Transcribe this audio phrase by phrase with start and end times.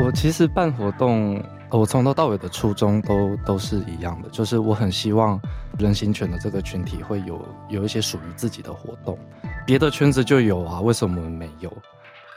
[0.00, 5.38] 我其实办活动，我从头到尾的初衷都都是一样的，就是我很希望
[5.76, 9.18] 人形犬的这个群体会有有一些属于自己的活动，
[9.66, 11.72] 别的圈子就有啊，为什么我们没有？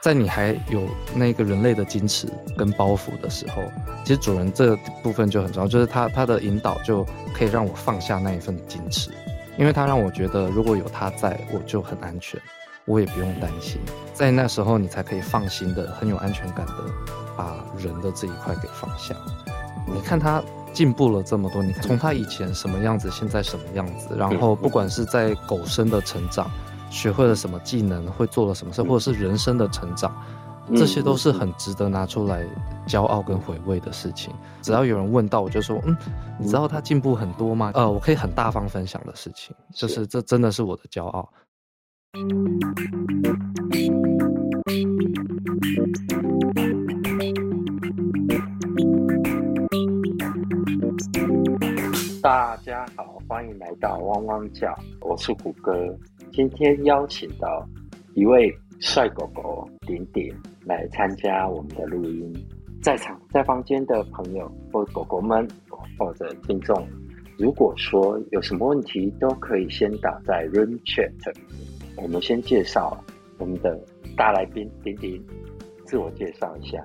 [0.01, 0.81] 在你还有
[1.13, 2.27] 那个人类的矜持
[2.57, 3.61] 跟包袱的时候，
[4.03, 9.11] 其实主人这部分就很重要，就是他他的引导就可以让我放下那一份矜持，
[9.55, 12.41] 因为他让我觉得如果有他在，我就很安全，
[12.85, 13.79] 我也不用担心，
[14.15, 16.73] 在那时候你才可以放心的、很有安全感的
[17.41, 19.15] 把人的这一块给放下。
[19.87, 26.47] 你看他进步了这么多，你从他以前什么样子，现在什么样子，然后不管是在狗生的成长。
[26.91, 30.13] 学会了什么技能，会做了什么事，或者是人生的成长，
[30.75, 32.45] 这些都是很值得拿出来
[32.85, 34.33] 骄傲跟回味的事情。
[34.61, 35.95] 只要有人问到，我就说，嗯，
[36.37, 37.71] 你知道他进步很多吗？
[37.75, 41.29] 呃，我可以很大方分享的事情，就是这真的是我的骄傲。
[52.21, 55.73] 大家好，欢迎来到汪汪叫，我是虎哥。
[56.31, 57.67] 今天邀请到
[58.13, 60.31] 一位帅狗狗顶顶
[60.63, 62.31] 来参加我们的录音，
[62.79, 65.47] 在场在房间的朋友或狗狗们
[65.97, 66.87] 或者听众，
[67.39, 71.11] 如果说有什么问题，都可以先打在 Room Chat。
[71.97, 73.03] 我们先介绍
[73.39, 73.79] 我们的
[74.15, 75.25] 大来宾顶顶，
[75.85, 76.83] 自我介绍一下。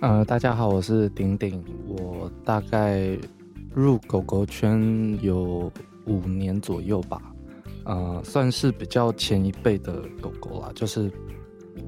[0.00, 3.18] 呃，大家好，我是顶顶，我大概
[3.78, 5.70] 入狗狗圈有
[6.06, 7.20] 五年左右吧。
[7.84, 11.10] 呃，算是比较前一辈的狗狗啦，就是，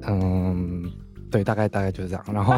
[0.01, 0.91] 嗯，
[1.29, 2.25] 对，大概大概就是这样。
[2.33, 2.55] 然后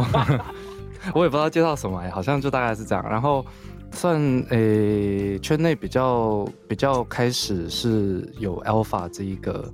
[1.14, 3.04] 我也不知道介绍什么哎，好像就大概是这样。
[3.10, 3.46] 然后
[3.92, 4.18] 算
[4.50, 9.70] 诶，圈内比较比较开始是有 Alpha 这一个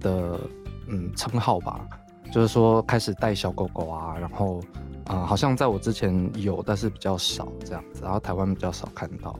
[0.00, 0.40] 的
[0.88, 1.86] 嗯称号吧，
[2.30, 4.60] 就是说开始带小狗狗啊，然后
[5.06, 9.38] 啊，好像在我之前有，但是比较少这样子，然后台湾比较少看到。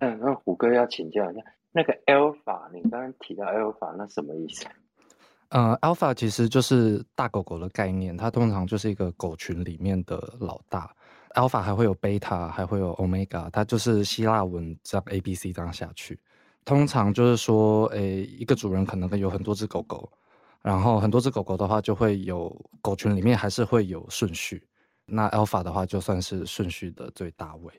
[0.00, 1.40] 嗯，那虎哥要请教一下。
[1.72, 4.66] 那个 alpha，你刚刚提到 alpha，那什么意思？
[5.50, 10.90] 呃，alpha 其实就是大狗狗的概念，它通常就是一个狗群里面的老大。
[11.34, 16.18] alpha 还会有 beta，还会有 omega，它就是希腊文这样 a b c 这样下去。
[16.64, 20.10] 通常就是说，诶，一个主人可能有很多只狗狗，
[20.66, 24.60] 然后很多只狗狗的话，就会有狗群里面还是会有顺序。
[25.04, 27.72] 那 alpha 的话，就算是顺序的最大位。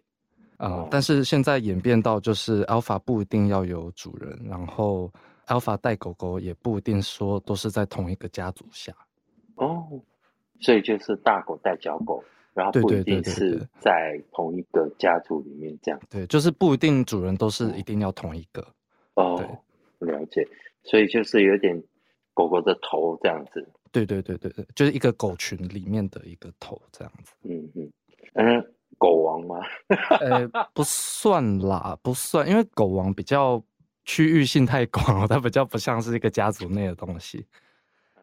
[0.55, 5.11] 啊，但是现在演变到就是 Alpha 不一定要有主人，然后
[5.47, 8.93] Alpha 带狗狗也不一定说都是在同一个家族下。
[9.55, 9.85] 哦，
[10.61, 15.99] 所以就是大狗带小狗，然后不一定是在同一个家族里面这样。
[16.09, 18.65] 对，就是不一定主人都是一定要同一个。
[19.15, 19.35] 哦，
[19.99, 20.47] 了解。
[20.83, 21.83] 所以就是有点
[22.37, 23.67] 狗狗的头这样子。
[23.91, 27.33] 对对对对对，就是一个狗群里面的一个头这样子。
[27.41, 27.91] 嗯嗯
[28.33, 28.73] 嗯。
[28.99, 29.57] 狗王吗？
[30.21, 33.61] 呃，不算啦，不算，因为狗王比较
[34.05, 37.45] 区域性太广了，它比较不像是一个家族内的东西，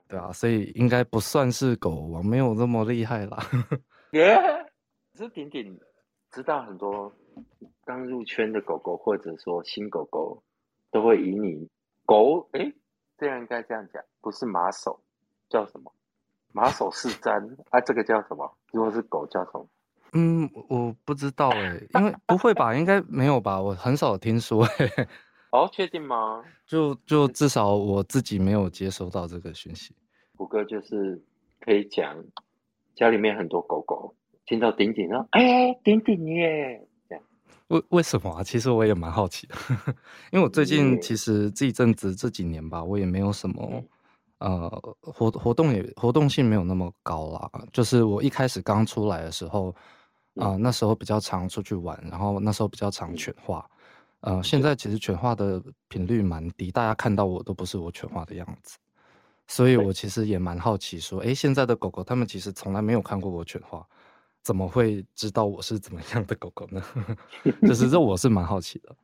[0.08, 3.38] 对啊，所以应该不算是狗王，没有那么厉害啦。
[4.14, 4.36] 耶，
[5.14, 5.78] 是顶顶
[6.32, 7.12] 知道很多
[7.84, 10.42] 刚入圈的狗狗，或者说新狗狗，
[10.90, 11.68] 都会以你
[12.04, 12.72] 狗，哎，
[13.18, 15.00] 这样应该这样讲，不是马首，
[15.48, 15.92] 叫什么？
[16.52, 18.56] 马首是瞻啊，这个叫什么？
[18.72, 19.66] 如果是狗叫什么？
[20.12, 22.74] 嗯，我不知道哎，因为不会吧？
[22.74, 23.60] 应该没有吧？
[23.60, 25.08] 我很少听说哎。
[25.50, 26.42] 哦，确定吗？
[26.66, 29.94] 就就至少我自己没有接收到这个讯息。
[30.36, 31.22] 谷歌就是
[31.60, 32.24] 可以讲，
[32.94, 34.14] 家里面很多狗狗
[34.46, 36.88] 听到顶顶说：“哎，顶顶耶！”
[37.68, 38.42] 为为什么啊？
[38.42, 39.54] 其实我也蛮好奇的，
[40.32, 43.82] 因为我最近其实这一阵子这几年吧，我也没有什么
[44.38, 44.68] 呃
[45.00, 47.50] 活活动也活动性没有那么高啦。
[47.72, 49.74] 就是我一开始刚出来的时候。
[50.40, 53.64] 啊，那时候比较常出去玩，然后那时候比较常犬化，
[54.18, 58.76] 呃，现在其实犬化的频率蛮低，大家看到我都不是我犬化的样子，
[59.46, 63.86] 所以我其实也蛮好奇，说，哎，现在的狗狗他们其实从来没有看过我犬化，
[64.44, 66.82] 怎么会知道我是怎么样的狗狗呢？
[67.66, 68.94] 就是这我是蛮好奇的。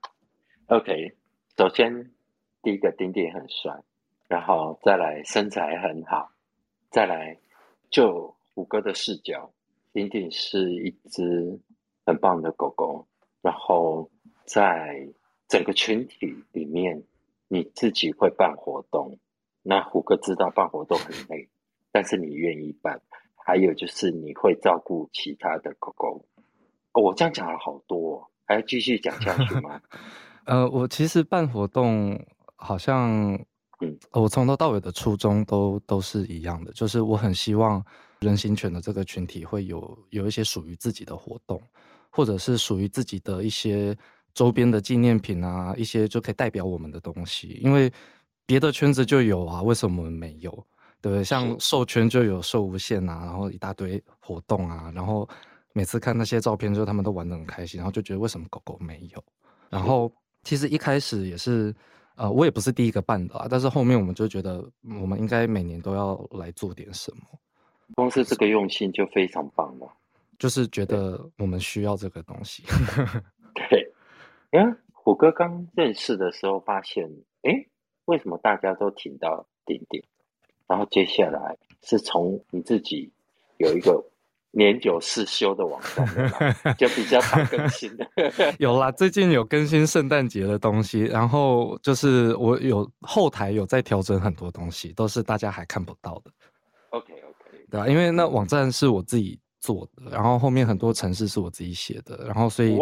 [0.66, 1.16] OK，
[1.56, 2.12] 首先
[2.62, 3.82] 第一个丁丁很帅，
[4.28, 6.30] 然后再来身材很好，
[6.90, 7.38] 再来
[7.88, 9.50] 就虎哥的视角。
[9.92, 11.58] 丁丁是一只
[12.04, 13.06] 很棒的狗狗，
[13.40, 14.08] 然后
[14.44, 15.08] 在
[15.48, 17.02] 整个群体里面，
[17.48, 19.18] 你自己会办活动。
[19.62, 21.48] 那虎哥知道办活动很累，
[21.90, 23.00] 但是你愿意办。
[23.44, 26.24] 还有就是你会照顾其他的狗狗。
[26.92, 29.80] 我这样讲了好多，还要继续讲下去吗？
[30.46, 32.18] 呃，我其实办活动
[32.56, 33.10] 好像，
[33.80, 37.84] 嗯，我从头到尾的初衷都都是一样的，就是我很希望。
[38.20, 41.58] 人形犬的这个群体会有有一些属于自己的活动，
[42.10, 43.96] 或者是属于自己的一些
[44.34, 47.58] 周边的纪念品啊，一些就可以代表我们的东西。
[47.62, 47.90] 因为
[48.44, 50.66] 别的圈子就有啊，为什么我们没有？
[51.00, 51.24] 对不对？
[51.24, 55.28] 像兽圈就有兽无限啊，然后一大堆活动啊，然后
[55.72, 59.24] 每次看那些照片之后，他们都玩得很开心，然后就觉得为什么狗狗没有？
[59.68, 60.12] 然后
[60.42, 61.74] 其实一开始也是。
[62.16, 64.62] 呃，我也不是第一个办的啊，但是后面我们就觉得，
[65.00, 67.22] 我们应该每年都要来做点什么。
[67.94, 69.90] 光是这个用心就非常棒了，
[70.38, 72.62] 就是觉得我们需要这个东西。
[73.70, 73.90] 对，
[74.50, 74.60] 哎，
[74.92, 77.08] 虎哥刚认识的时候发现，
[77.40, 77.52] 哎，
[78.04, 80.04] 为什么大家都挺到顶顶？
[80.70, 83.10] 然后接下来是从你自己
[83.58, 84.02] 有一个。
[84.52, 88.04] 年久失修的网站， 就比较少更新的。
[88.58, 96.32] 有啦，最近有更新圣诞节的东西，然后就是我有后台有在调整很多东西，都是大家还看不到的。
[96.88, 102.76] OK OK，对啊，因为那网站是我自己做的，然后后面很多城市是我自己写的，然后所以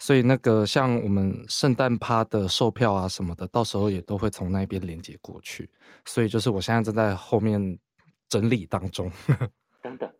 [0.00, 5.70] 所以那个像我们圣诞趴的售票啊什么的，到时候也都会从那边连接过去，
[6.04, 7.78] 所以就是我现在正在后面
[8.28, 9.08] 整理当中。
[9.80, 10.10] 等等。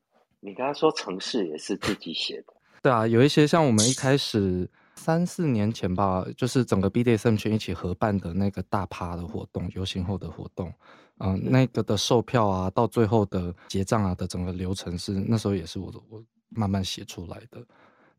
[0.42, 10.72] 你刚刚说城市也是自己写的，对啊，有一些像我们一开始三四年前吧，就是整个 BDSM 圈一起合办的那个大趴的活动，游行后的活动，
[11.18, 17.62] 嗯，那个的售票啊，到最后的结账啊的整个流程是那时候也是我我慢慢写出来的，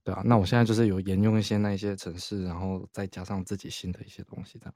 [0.03, 4.73] 对啊，那我现在就是有沿用一些那一些城市，然后再加上自己新的一些东西这样。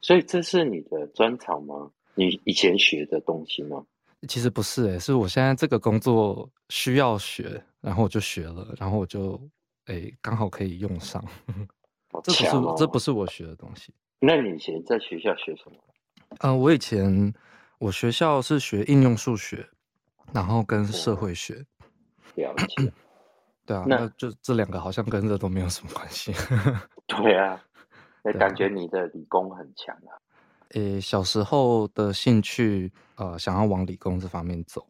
[0.00, 1.90] 所以这是你的专长吗？
[2.14, 3.84] 你以前学的东西吗？
[4.28, 9.40] 其实不是诶，是我现在这个工作需要学，然后我就学了，然后我就
[9.86, 11.22] 诶刚好可以用上。
[12.22, 13.92] 这不是这不是我学的东西。
[14.20, 15.76] 那你以前在学校学什么？
[16.40, 17.32] 嗯，我以前
[17.78, 19.68] 我学校是学应用数学，
[20.32, 21.64] 然后跟社会学。
[22.36, 22.92] 了解。
[23.64, 26.32] 对啊，那就这两个好像跟这都没有什么关系。
[27.06, 27.62] 对啊，
[28.24, 30.18] 那感觉你的理工很强啊。
[30.70, 34.86] 诶，小时候的兴趣，呃，想要往理工这方面走，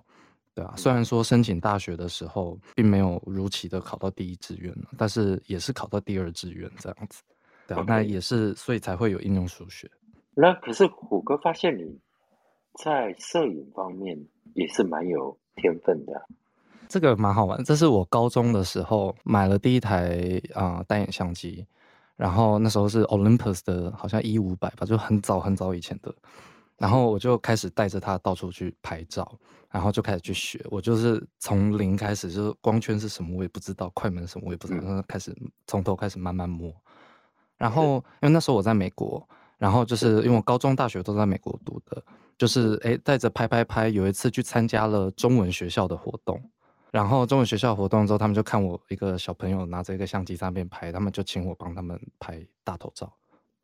[0.54, 0.74] 对啊。
[0.76, 7.22] 虽然说申请大学的时候，并没有如期的考到第一志愿但是也是考到第二志愿这样子，
[7.66, 7.84] 对啊。
[7.86, 9.90] 那也是，所以才会有应用数学。
[10.34, 12.00] 那可是虎哥发现你
[12.82, 14.16] 在摄影方面
[14.54, 16.26] 也是蛮有天分的，
[16.92, 17.64] 这个蛮好玩。
[17.64, 21.66] 这是我高中的时候买了第一台啊单眼相机。
[22.16, 26.14] 然后那时候是 Olympus 的，好像一五百吧，就很早很早以前的。
[26.76, 29.26] 然后我就开始带着它到处去拍照，
[29.70, 30.62] 然后就开始去学。
[30.70, 35.34] 我就是从零开始，就是光圈是什么我也不知道，快门什么我也不知道，开始
[35.66, 36.70] 从头开始慢慢摸。
[37.56, 42.00] 然后因为那时候我在美国，然后就是因为我高中、大学都在美国读的，
[42.36, 46.40] 就是哎带着拍拍拍，有一次去参加了中文学校的活动。
[46.92, 53.12] 然后中文学校活动之后，他们就看我一个小朋友拿着一个相机在那边拍，他们就请我帮他们拍大头照，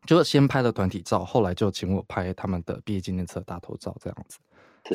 [0.07, 4.39] 就是先拍了团体照，后来就请我拍他们的毕业纪念册大头照这样子。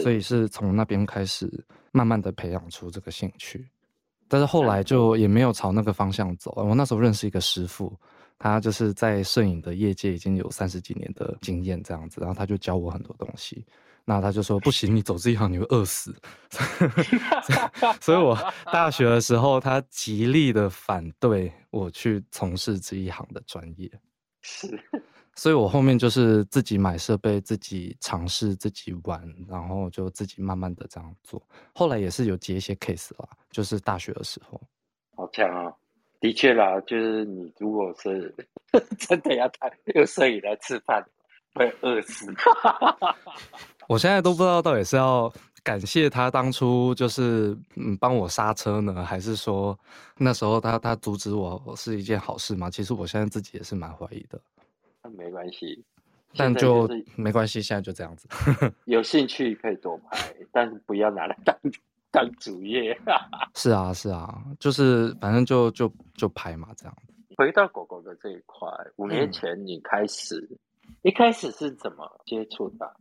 [0.01, 3.69] 所以是从那边开始慢慢的培养出这个兴趣，
[4.27, 6.51] 但是后来就也没有朝那个方向走。
[6.56, 7.95] 我那时候认识一个师傅，
[8.39, 13.63] 他就是在摄影的业界已经有三十几年的经验这样子，然后他就教我很多东西。
[14.05, 16.15] 那他就说不行，你走这一行你会饿死。
[18.01, 18.38] 所以，我
[18.71, 23.89] 大学的时候，他极力的反对我去从事这一行的专业。
[24.41, 24.77] 是，
[25.36, 31.41] 所以我后面就是自己买设备，自己尝试，自己玩，然后就自己慢慢的这样做。
[31.74, 34.62] 后来也是有接一些 case 啦，就是大学的时候。
[35.15, 35.74] 好强啊！
[36.19, 38.33] 的确啦，就是你如果是
[39.00, 41.05] 真的要他用摄影来吃饭，
[41.53, 42.33] 会饿死。
[43.87, 45.31] 我现在都不知道到底是要
[45.63, 49.77] 感谢他当初就是嗯帮我刹车呢，还是说
[50.17, 52.69] 那时候他他阻止我是一件好事吗？
[52.69, 54.39] 其实我现在自己也是蛮怀疑的。
[55.01, 55.83] 那没关系，
[56.35, 58.27] 但就没关系，现在就这样子。
[58.85, 61.55] 有兴趣可以多拍，但是不要拿来当
[62.11, 62.97] 当主业。
[63.55, 66.97] 是啊是啊，就是反正就就就拍嘛这样。
[67.37, 70.47] 回到狗狗的这一块，五年前你开始
[71.01, 72.95] 一开始是怎么接触的？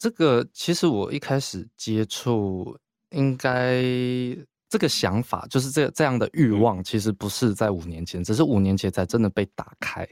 [0.00, 2.74] 这个其实我一开始接触，
[3.10, 3.82] 应该
[4.70, 10.08] 这个想法就是这这样的欲望，其实不是在五年前，只是五年前才真的被打开。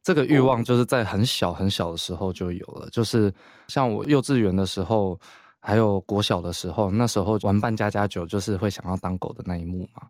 [0.00, 3.34] 这个欲望就是在很小很小的时候就有了，就是
[3.66, 5.18] 像我幼稚园的时候，
[5.58, 10.06] 还有国小的时候，那时候玩扮家家酒，就是会想要当狗的那一幕嘛。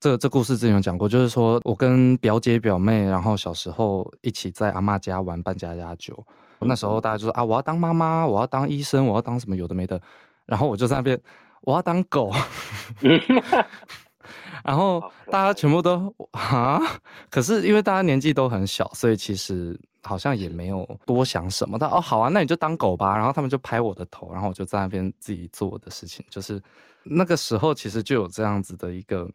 [0.00, 6.26] 这这故事之前有讲过，就是说我跟表姐表妹，然后小时候一起在阿妈家玩扮家家酒。
[6.66, 10.00] 那时候大家就说啊，我要当妈妈，我要当医生，我要当什么有的没的。
[10.46, 11.20] 然后我就在那边，
[11.62, 12.30] 我要当狗。
[14.64, 16.80] 然后大家全部都啊，
[17.30, 21.78] 可是因为大家年纪都很小，所以其实好像也没有多想什么。
[21.78, 23.14] 但哦，好啊，那你就当狗吧。
[23.16, 26.24] 然后他们就拍我的头，然后我就在那边自己做我的事情。
[26.30, 26.62] 就是
[27.02, 29.30] 那个时候，其实就有这样子的一个，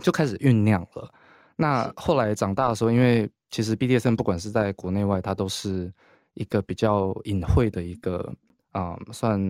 [0.00, 1.12] 就开始酝酿了。
[1.56, 5.92] 那后来长大的时候，因为其实 BDSM 不管是在国内外，它都是
[6.38, 8.32] 一个比较隐晦的一个
[8.70, 9.40] 啊，算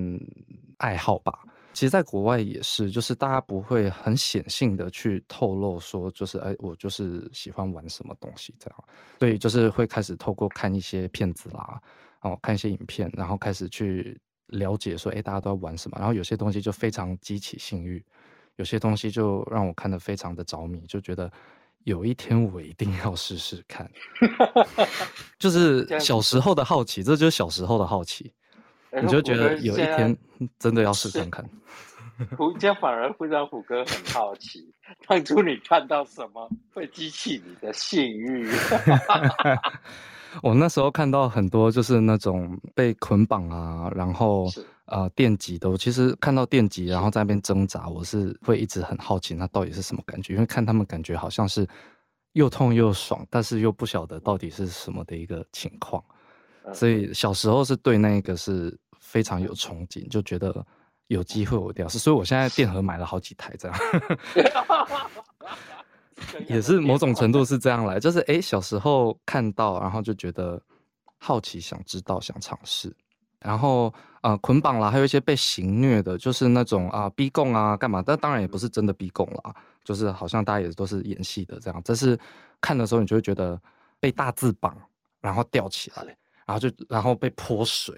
[0.78, 1.38] 爱好吧。
[1.74, 8.84] 其实，在国外也是，就是大家不会很显性的去透露说，就是哎，我就是喜欢玩什么东西这样，
[9.20, 11.80] 所以就是会开始透过看一些片子啦，
[12.22, 18.04] 哦，看一些影片，然后开始去了解说，哎，大家都在玩什么，然后有些东西就非常激起性欲，
[18.56, 21.30] 有些东西就让我看得非常的着迷，就觉得
[21.88, 23.90] 有一天我一定要试试看，
[25.40, 28.30] 就是小时候的好奇，这就是小时候的好奇。
[29.02, 30.16] 你就觉得有一天
[30.58, 31.50] 真的要试看看，
[32.36, 34.70] 胡家反而会让虎哥很好奇，
[35.08, 38.48] 当初你看到什么会激起你的性欲？
[40.42, 44.46] 我那时候看到很多就是那种被捆绑啊，然后
[44.88, 51.66] 呃电击的，我其实看到电击然后在那边挣扎，我是会一直很好奇那到底是什么感觉，因为看他们感觉好像是
[52.32, 56.02] 又痛又爽，但是又不晓得到底是什么的一个情况。
[56.74, 60.66] 所以小时候是对那个是非常有憧憬，就觉得
[61.06, 61.98] 有机会我一定要试。
[61.98, 63.78] 所以我现在电盒买了好几台，这样
[66.46, 70.60] 也是某种程度是这样来，就是哎小时候看到，然后就觉得
[71.16, 72.94] 好奇，想知道，想尝试。
[73.40, 78.02] 然后啊捆绑啦，还有一些被刑虐的，就是那种啊逼供啊干嘛？
[78.04, 81.82] 但当然也不是真的逼供啦，就是好像大家也都是演戏的这样。
[81.84, 82.18] 这是
[82.60, 83.60] 看的时候，你就会觉得
[84.00, 84.76] 被大字绑，
[85.20, 86.16] 然后吊起来。
[86.48, 87.94] 然后就，然后被泼水，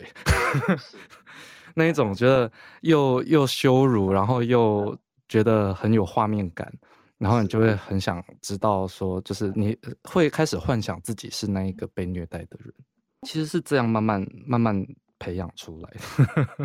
[1.72, 2.50] 那一种觉得
[2.80, 4.98] 又又羞辱，然后又
[5.28, 6.68] 觉得很有画面感，
[7.16, 12.74] 然后你就会很想知道说，就是你会开始幻想自己是那一个被虐待的人，
[13.22, 14.84] 其实是这样慢慢慢慢
[15.20, 16.00] 培养出来的。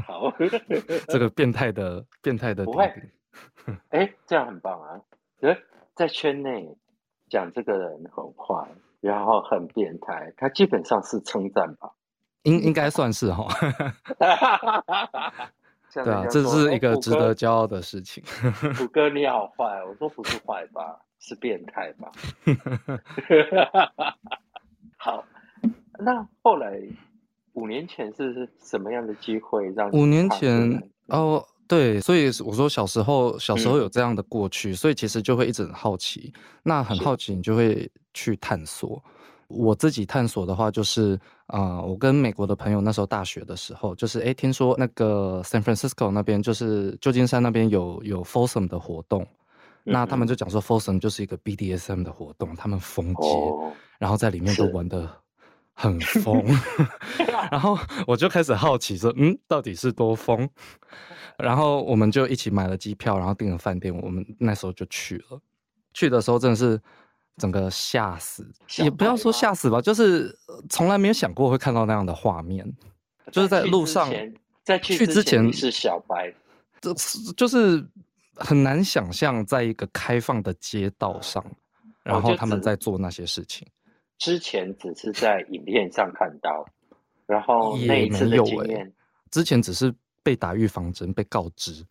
[0.01, 0.33] 好，
[1.07, 2.91] 这个变态的变态的，不会，
[3.89, 4.99] 哎，这样很棒啊！
[5.39, 5.55] 得
[5.93, 6.75] 在圈内
[7.29, 8.67] 讲这个人很坏。
[9.01, 11.91] 然后很变态，他基本上是称赞吧，
[12.41, 13.47] 应应该算是哈。
[15.93, 18.23] 对啊，这是一个值得骄傲的事情。
[18.75, 22.11] 虎哥你好坏，我说不是坏吧，是变态吧。
[24.97, 25.23] 好，
[25.99, 26.81] 那后来
[27.55, 31.43] 五年前是什么样的机会让五年前哦？
[31.67, 36.31] 对，所以我说小时候小时候有这样的过去，所以其实就会一直很好奇。
[36.61, 39.03] 那很好奇，你就会去探索。
[39.47, 49.25] 我自己探索的话，就是啊，我跟美国的朋友那时候大学的时候，就是哎，听说那个 San Francisco 那边，就是旧金山那边有有 Folsom 的活动，
[49.83, 53.27] 那他们就讲说 Folsom 就是一个 BDSM 的活动，他们封街，
[53.97, 55.09] 然后在里面都玩的
[55.75, 56.43] 很疯
[57.51, 57.77] 然后
[58.07, 60.49] 我就开始好奇说，嗯，到底是多疯？
[61.37, 65.39] 然后我们就一起买了机票，然后订了饭店，我们那时候就去了。
[65.93, 66.81] 去的时候真的是
[67.37, 70.33] 整个吓死，也不要说吓死吧，就是
[70.69, 72.65] 从来没有想过会看到那样的画面。
[73.31, 74.09] 就是在路上，
[74.63, 76.33] 在去之前是小白，
[76.79, 76.93] 这
[77.35, 77.85] 就是
[78.35, 81.43] 很难想象，在一个开放的街道上，
[82.03, 83.67] 然后他们在做那些事情。
[84.17, 86.65] 之前只是在影片上看到，
[87.25, 88.93] 然后那一次的经验，
[89.31, 89.93] 之前只是。
[90.25, 91.85] 被打预防针，被告知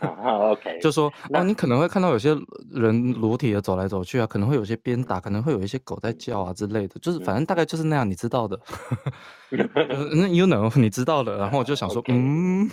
[0.00, 2.34] ，OK， 就说啊，你可能会看到有些
[2.70, 8.58] 人裸体的走来走去啊，可能会有些鞭打，可能会有一些狗在叫啊之类的，就是反正大概就是那样，你知道的。
[9.50, 11.36] 那 You know，你知道的。
[11.36, 12.66] 然后我就想说， 嗯，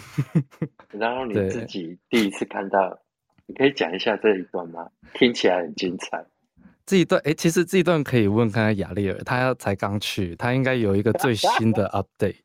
[0.91, 2.97] 然后你自己第一次看到，
[3.45, 4.87] 你可以讲一下这一段吗？
[5.15, 6.25] 听起来很精彩。
[6.85, 12.35] 这一段，哎，其实这一段可以问看看雅丽尔，他才刚去，他应该有一个最新的 update。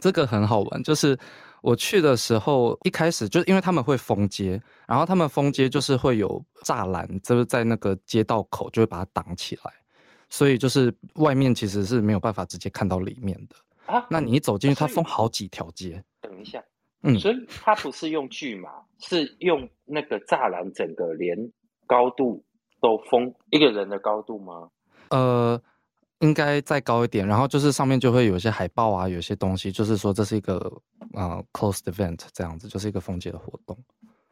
[0.00, 1.18] 这个很好玩，就是。
[1.62, 9.72] 我去的时候，一开始就是因为他们会封街，然后他们封街就是会有栅栏，就是在那个街道口就会把它挡起来，
[10.28, 14.06] 所以就是外面其实是没有办法直接看到里面的啊。
[14.08, 16.00] 那你一走进去，它封好几条街。
[16.20, 16.62] 等一下，
[17.02, 21.36] 嗯，所以它不是用锯嘛，是用那个栅栏，整个连
[21.84, 22.44] 高度
[22.86, 24.70] 都封一个人的高度吗？
[25.10, 25.60] 呃。
[26.20, 30.56] 应该再高一点，然后就是上面就会有一些海报啊，有些东西，就是说这是一个
[31.12, 33.76] 啊 closed event 这样子，就是一个封街的活动。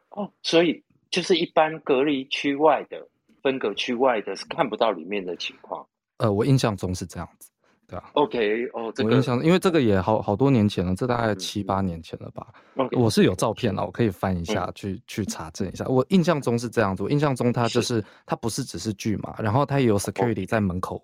[0.09, 3.07] 哦，所以就是一般隔离区外的
[3.43, 5.85] 分隔区外的是看不到里面的情况。
[6.17, 7.51] 呃，我印象中是这样子，
[7.87, 8.09] 对啊。
[8.13, 12.47] OK，哦，这个我印象，因为这个也好好多年前了，这大概嗯七八年前了吧。
[12.91, 15.85] 我是有照片了，我可以翻一下去去查证一下。
[15.85, 21.01] 我印象中是这样子，我印象中它就是它不是只是剧嘛，然后它也有 security 在门口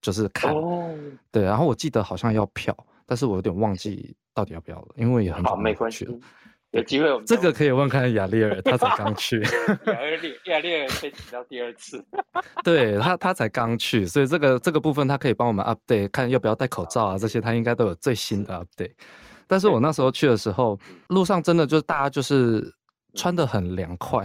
[0.00, 0.94] 就是看，哦，
[1.30, 6.18] 对，然后我记得好像要票，但是我有点忘记到底要不要了，因为也很好，久没关系去了。，
[6.72, 9.40] 有机会我们这个可以问看雅丽尔，他才刚去，
[9.86, 12.02] 亚列亚列被请到第二次，
[12.64, 18.92] 对他他才刚去，所以这个这个部分他可以帮我们 update，看要不要戴口罩啊，这些他应该都有最新的 update。
[19.46, 22.64] 但是我那时候去的时候，路上真的就是大家就是
[23.14, 24.24] 穿的很凉快，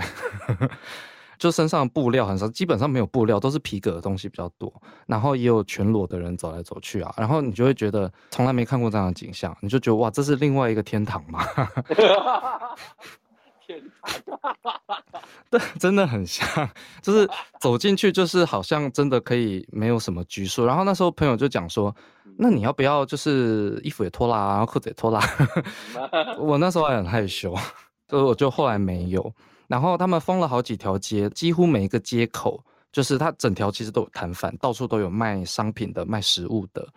[1.37, 4.73] 就身上的布料很少，基本上没有布料，都是皮革的东西比较多。
[5.05, 11.45] 然后也有全裸的人走来走去啊，然后你就会觉得从来没看过这样的景象，你就觉得哇，这是另外一个天堂嘛。
[13.67, 14.73] 天堂，
[15.51, 16.47] 对，真的很像，
[17.01, 17.29] 就是
[17.59, 20.65] 走进去，就是好像真的可以没有什么拘束。
[20.65, 21.93] 然后那时候朋友就讲说，
[22.37, 25.21] 那你要不要就是衣服也脱啦，然后裤子也脱啦？
[26.39, 27.53] 我那时候还很害羞，
[28.09, 29.33] 所以我就后来没有。
[29.67, 36.87] 然后他们封了好几条街，几乎每一个街口，就是它整条其实都有摊贩，到处都有卖商品的、卖食物的，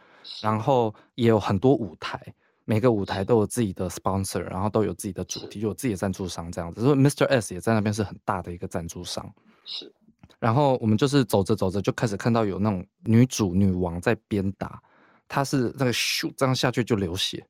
[0.41, 2.21] 然后也有很多舞台。
[2.65, 6.83] 每个舞台都有自己的 sponsor，然后都有自己的主题，有自己的赞助商这样子。
[6.83, 7.27] 所以 Mr.
[7.27, 9.29] S 也在那边是很大的一个赞助商。
[9.65, 9.93] 是
[10.39, 14.81] 然后我们就是走着走着就开始看到有那种女主女王在鞭打，
[15.27, 17.45] 她是那个咻这样下去就流血，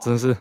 [0.00, 0.36] 真的是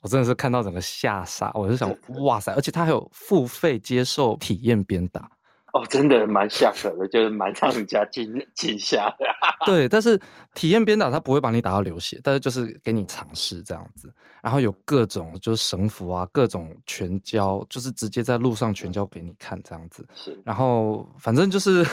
[0.00, 5.30] 我真的是看到整个吓傻，我就想哇塞，而且他还有付费接受体验鞭打，
[5.74, 9.26] 哦，真的蛮吓人的，就是蛮让人家惊惊吓的。
[9.66, 10.18] 对，但是
[10.54, 14.10] 体验鞭打他不会把你打到流血，但是就是给你尝试这样子，
[14.42, 21.84] 然后有各种就是绳符啊，各种拳交，就是直接在路上拳交给你看这样子，是然后反正就是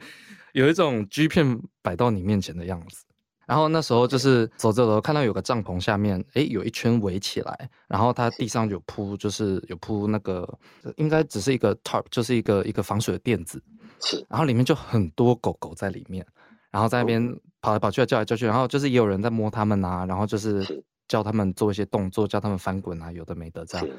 [0.52, 3.06] 有一种 G 片摆到你面前的样子。
[3.46, 10.48] 然后那时候就是走着走，看到有个帐篷下面，诶，有一圈围起来，然后它地上有铺，就是有铺那个，
[10.96, 13.62] 应该只是一个 tarp，就是一个一个防水的垫子，
[14.00, 14.24] 是。
[14.28, 16.26] 然后里面就很多狗狗在里面，
[16.70, 20.84] 然后在那边跑来跑去，叫来叫去，然后就是也有人在摸它们啊，然后就是是。
[21.06, 23.94] 教他们做一些动作，叫他们翻滚啊，有的没的这样，是。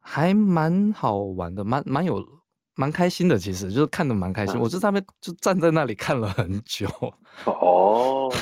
[0.00, 2.26] 还蛮好玩的，蛮蛮有
[2.74, 4.56] 蛮开心的，其实就是看的蛮开心。
[4.56, 4.60] 嗯。
[4.60, 6.88] 我就在那边就站在那里看了很久，
[7.44, 8.32] 哦，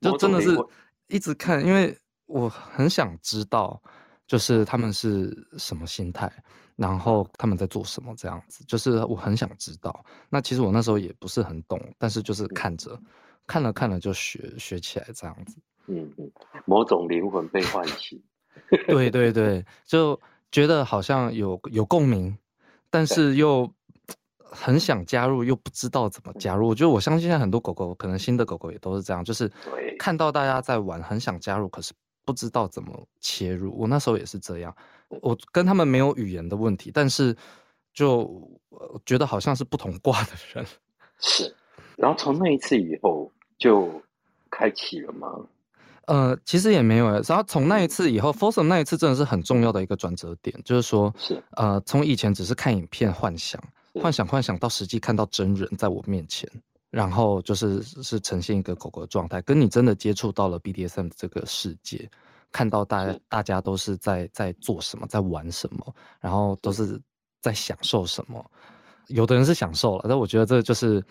[0.00, 0.56] 就真的是
[1.08, 1.96] 一直看，因为
[2.26, 3.80] 我很想知道，
[4.26, 6.30] 就是他们是什么心态，
[6.76, 10.04] 然后他们在做什么这样子，就是我很想知道。
[10.28, 13.00] 那其实我那时候也不是很懂，但是就是看着，
[13.46, 15.58] 看了看了就学学起来这样子。
[15.86, 16.30] 嗯嗯，
[16.66, 18.22] 某种灵魂被唤起。
[18.86, 20.20] 对对 对，就
[20.52, 22.36] 觉得好像有有共鸣，
[22.90, 23.72] 但是又
[24.50, 26.68] 很想加入，又不知道怎么加入。
[26.68, 29.50] 我觉得我相信现在很多狗狗，可能新的狗狗也都是这样，就是
[29.98, 31.92] 看到大家在玩，很想加入，可是
[32.24, 33.74] 不知道怎么切入。
[33.78, 34.74] 我那时候也是这样，
[35.22, 37.36] 我跟他们没有语言的问题，但是
[37.92, 38.22] 就
[38.70, 40.66] 呃觉得好像是不同挂的人。
[41.20, 41.54] 是，
[41.96, 43.90] 然后从那一次以后就
[44.50, 45.28] 开启了吗？
[46.06, 56.48] 呃，其实也没有诶，然后从那一次以后 f o r s u m 那一次真的是很重要的一个转折点，就是说，是呃，从以前只是看影片幻想，是幻想幻想到实际看到真人在我面前，
[56.90, 62.10] 然后就是是呈现一个狗狗的状态，跟你真的接触到了 BDSM 这个世界，
[62.52, 67.00] 看到大家大家都是在在做什么，在玩什么，然后都是
[67.40, 68.44] 在享受什么。
[69.08, 71.02] 有的人是享受了，但我觉得这就是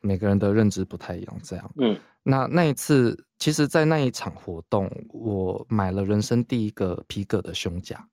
[0.00, 1.70] 每个人的认知不太一样，这样。
[1.78, 1.98] 嗯。
[2.28, 8.04] 那那一次，其实，在那一场活动，我买了人生第一个皮革的胸甲，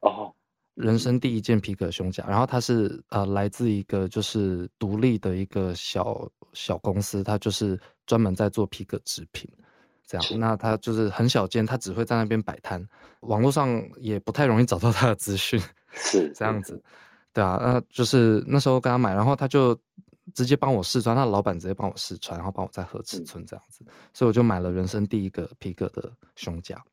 [0.00, 0.34] 哦
[0.74, 2.24] 人生第一件皮革胸甲。
[2.28, 9.50] 然后它是呃来自一个就是独立的一个小小公司，它就是专门在做皮革制品，
[10.06, 10.40] 这是样。
[10.40, 12.86] 那它就是很小间，它只会在那边摆摊，
[13.20, 15.60] 网络上也不太容易找到它的资讯。
[15.96, 16.82] 是这样子，
[17.32, 19.78] 对啊，那就是那时候跟他买，然后他就
[20.34, 26.84] 直接帮我试穿，那老板直接帮我试穿，然后帮我再合尺嗯寸这样子，所以我就买了人生第一个皮革的胸甲，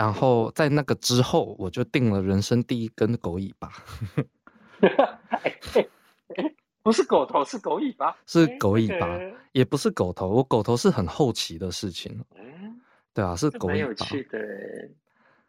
[0.00, 3.70] 然后在那个之后，我就定了人生第一根狗尾巴，
[6.82, 12.80] 不是狗头，是狗尾巴，是哎狗尾巴这个也不是狗头，我狗头是很后期的事情，嗯，
[13.12, 13.80] 对啊，是狗尾巴。
[13.80, 14.38] 有趣的。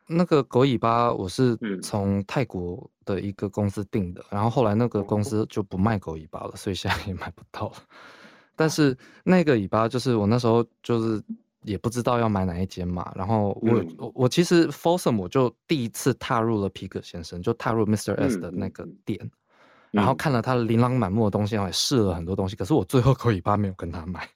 [0.05, 7.75] 那个狗尾巴我是嗯从泰国的一个公司订的，然后后来那个公司就不卖狗尾巴了，所以现在也买不到了。
[8.57, 11.23] 但是那个尾巴就是我那时候就是
[11.63, 18.15] 也不知道要买哪一间嘛，然后我、嗯我我其实 Folsom 我就第一次踏入了皮革先生，就踏入 Mr.
[18.15, 19.19] S 的那个店，
[19.91, 24.27] 然后嗯看了他琳琅满目的东西，然后也试了很多东西，可是我最后狗尾巴没有跟他买。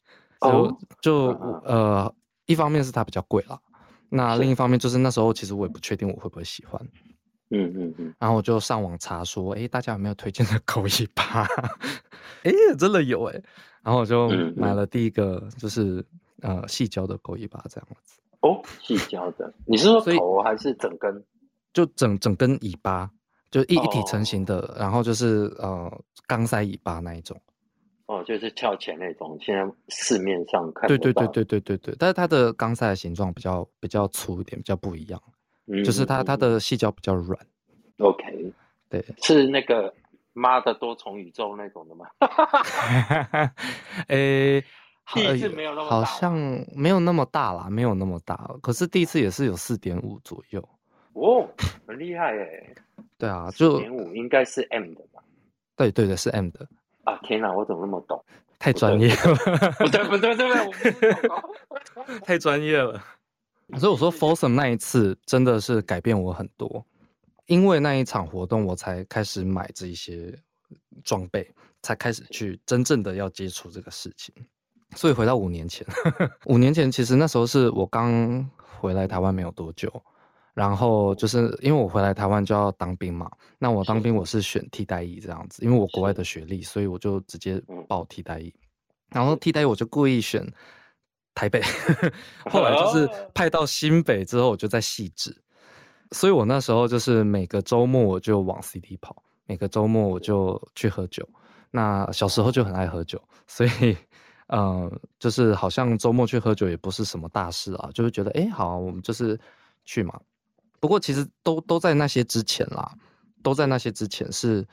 [0.41, 1.27] 就就
[1.63, 2.13] 呃，
[2.45, 3.59] 一方面是它比较贵啦，
[4.09, 6.79] 那另一方面就是那时候其实我也不确定我会不会喜欢。
[7.49, 11.47] 嗯嗯嗯，然后我就上网查说，哎，大家有没有推荐的狗尾巴？
[12.43, 13.41] 哎，真的有哎，
[13.81, 16.05] 然后我就买了第一个，就是
[16.41, 18.19] 呃细胶的狗尾巴这样子。
[18.41, 21.23] 哦，细胶的，你是说头还是整根？
[21.73, 23.09] 就整整根尾巴，
[23.49, 25.91] 就一一体成型的，然后就是呃
[26.27, 27.39] 钢塞尾巴那一种。
[28.07, 35.19] 哦，就是翘起那种，现在市面上看对对对对对对对，但是它的钢塞的形状比较比较粗一点，比较不一样。
[35.83, 37.39] 就是它，它的细胶比较软。
[37.97, 38.53] OK，
[38.87, 39.91] 对，是那个
[40.33, 42.05] 妈的多重宇宙那种的吗？
[44.09, 44.63] 诶，
[45.13, 46.33] 第一次没有那么好像
[46.73, 48.49] 没有那么大啦，没有那么大。
[48.61, 50.69] 可是第一次也是有四点五左右。
[51.13, 51.47] 哦，
[51.87, 52.75] 很厉害哎。
[53.17, 55.21] 对啊，就点五应该是 M 的吧？
[55.75, 56.67] 对对对，是 M 的。
[57.03, 58.23] 啊天哪，我怎么那么懂？
[58.57, 59.35] 太专业了。
[59.79, 60.41] 不对不对不
[60.99, 63.01] 对， 太专业了。
[63.79, 66.85] 所以我说 f o r s o m 那一次真的是改变我很多，
[67.45, 70.37] 因为那一场活动我才开始买这一些
[71.03, 71.49] 装备，
[71.81, 74.33] 才开始去真正的要接触这个事情。
[74.95, 75.85] 所以回到五年前，
[76.45, 79.91] 五年前其实那时候是我刚回来台湾没有多久，
[80.53, 88.53] 然后就是因为我回来台湾就要当兵嘛，那我当兵我是选替代役这样子，因为我国外的学历，所以我就直接报替代役，
[89.09, 90.45] 然后替代役我就故意选。
[91.37, 91.61] 台北，
[92.49, 95.35] 后来就是派到新北之后，我就在细致，
[96.11, 101.27] 所以我那时候就是每个周末我就往 CD 跑，每个周末我就去喝酒。
[101.71, 103.97] 那小时候就很爱喝酒，所以，
[104.47, 109.39] 嗯，就是好像周末去喝酒也不是什么大事啊，就是觉得哎，好，我们就是
[109.83, 110.19] 去嘛。
[110.79, 112.93] 不过其实都都在那些之前啦，
[113.41, 114.67] 都在那些之前是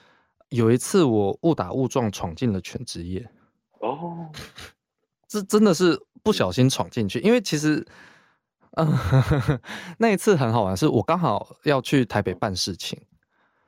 [0.51, 3.29] 有一次我误打误撞闯进了全职业。
[3.81, 4.29] 哦。
[5.27, 7.83] 这真的是不小心闯进去，因为其实，
[8.73, 8.87] 嗯，
[9.97, 13.01] 那一次很好玩，是我刚好要去台北办事情，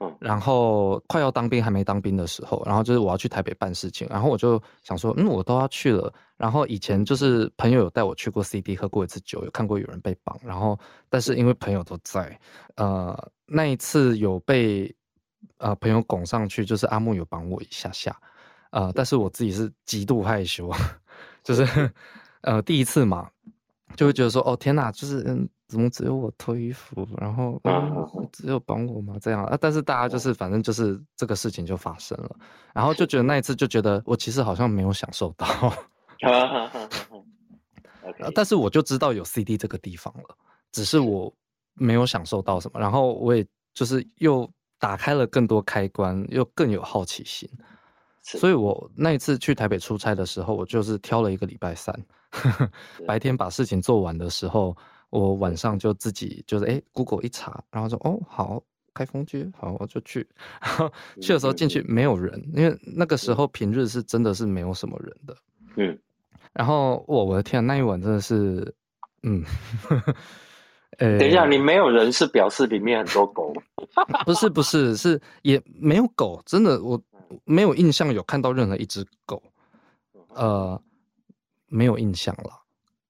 [0.00, 10.78] 嗯，然后快要当兵还没当兵的时候，然后就是我要去台北办事情，然后我就想说，嗯，我都要去了，然后以前就是朋友有带我去过 CD 喝过一次酒，有看过有人被绑，然后
[11.09, 12.38] 但是因为朋友都在，
[12.76, 14.94] 呃，那一次有被
[15.59, 18.16] 呃朋友拱上去，就是阿木有绑我一下下，
[18.70, 20.70] 呃，但是我自己是极度害羞。
[21.44, 21.92] 就是，
[22.40, 23.30] 呃，第一次嘛，
[23.96, 29.16] 就会觉得说，哦天哪，就是嗯，怎么只有我脱衣服，然后嗯，只有帮我吗？
[29.20, 29.57] 这样啊？
[29.61, 32.37] 但是大家就是，反正就是这个事情就发生了，
[32.74, 35.46] 然后就觉得那一 次就觉得我其实好像没有享受到，
[38.35, 40.37] 但是我就知道有 CD 这个地方了，
[40.70, 41.33] 只是我
[41.74, 44.48] 没有享受到什么，然后我也就是又
[44.79, 47.48] 打开了更多开关，又更有好奇心。
[48.22, 51.94] 所以，我那一次去台北出差的时候，我就是挑了一个礼拜三，
[53.07, 54.74] 白天把事情做完的时候，
[55.14, 60.27] 我晚上就自己就是哎，Google 一查，然后说哦好，开封街好，我就去。
[60.61, 65.37] 然后去的时候进去没有人，因为那个时候平日是真的是没有什么人的。
[65.77, 65.98] 嗯。
[66.53, 68.74] 然后我我的天，那一晚真的是，
[69.22, 69.44] 嗯，
[70.98, 73.53] 呃， 等一下，你没有人是表示里面很多狗？
[74.27, 77.00] 不是不是是也没有狗，真的我。
[77.44, 79.42] 没有印象有看到任何一只狗，
[80.35, 80.81] 呃，
[81.66, 82.53] 没有印象了，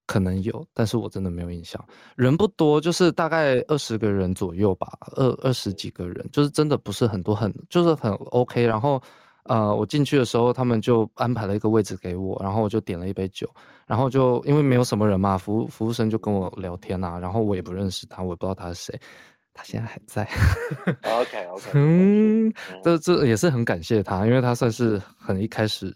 [0.07, 1.83] 可能有，但是我真的没有印象。
[2.15, 8.65] 人不多，就是大概二十个人左右吧，二二十几个人，就是真的不是很多，很就是很 OK。
[8.65, 9.01] 然后，
[9.43, 13.49] 呃，我进去的时候，他们就安排了一个位置给我，然后我就点了一杯酒，
[13.87, 18.99] 然后就因为没有什么人嘛，服务服务生就跟我聊天呐，然后我也不认识他，我也不知道他是谁。
[19.57, 20.27] 他现在还在。
[21.03, 25.95] OK OK， 嗯，这这也是很感谢他，因为他算是很一开始，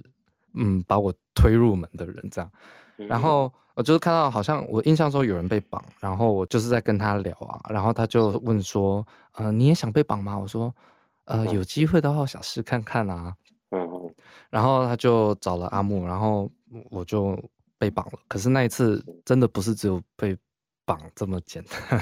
[0.54, 2.50] 嗯，把我推入门的人这样。
[2.96, 10.38] 然后我就是看到好像我印象中有人被绑，然后我就是在跟他聊啊，然后他就问说，呃，你也想被绑吗？
[10.38, 10.76] 我说，
[11.24, 13.34] 呃，有机会的话想试看看啊。
[13.70, 14.14] 嗯嗯。
[14.50, 16.52] 然后他就找了阿木，然后
[16.90, 17.42] 我就
[17.78, 18.20] 被绑了。
[18.28, 20.38] 可是那一次真的不是只有被。
[20.86, 22.02] 绑这么简单，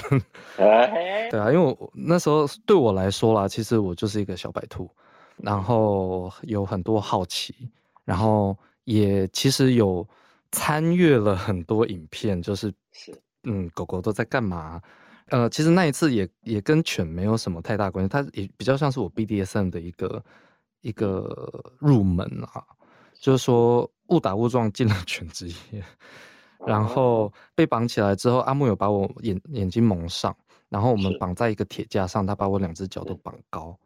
[1.30, 4.90] 对啊，因为我那时候对我来说啦，其实我就是一个小白兔，
[5.36, 7.70] 然后有很多好奇，
[8.06, 10.08] 然后也其实有
[10.52, 14.82] 参阅了很多影片，就是是嗯，狗狗都在干嘛？
[15.28, 20.24] 呃，其实那一次也也跟犬没有什么太大关系，它也比较像是我 BDSM 的一个
[20.82, 22.64] 一个入门啊，
[23.14, 25.84] 就是说误打误撞进了 犬职业。
[26.66, 30.36] 然后被绑起来之后，阿木有把我眼眼睛蒙上，
[30.70, 33.78] 然后我们绑在一个铁架上，他把我两只脚都绑高，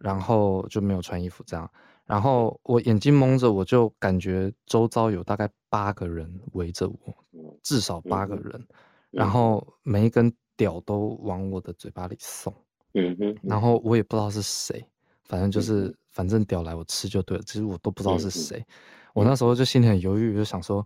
[0.00, 1.70] 然后就没有穿衣服这样。
[2.10, 7.16] 然后我眼睛蒙着，我就感觉周遭有大概八个人围着我，
[7.62, 8.66] 至少八个人，
[9.12, 12.52] 然后每一根屌都往我的嘴巴里送，
[12.94, 14.84] 嗯哼，然后我也不知道是谁，
[15.22, 18.66] 反正就是反正屌来我吃就对了，其实我都不知道是谁，
[19.14, 20.84] 我那时候就心里很犹豫，就想说，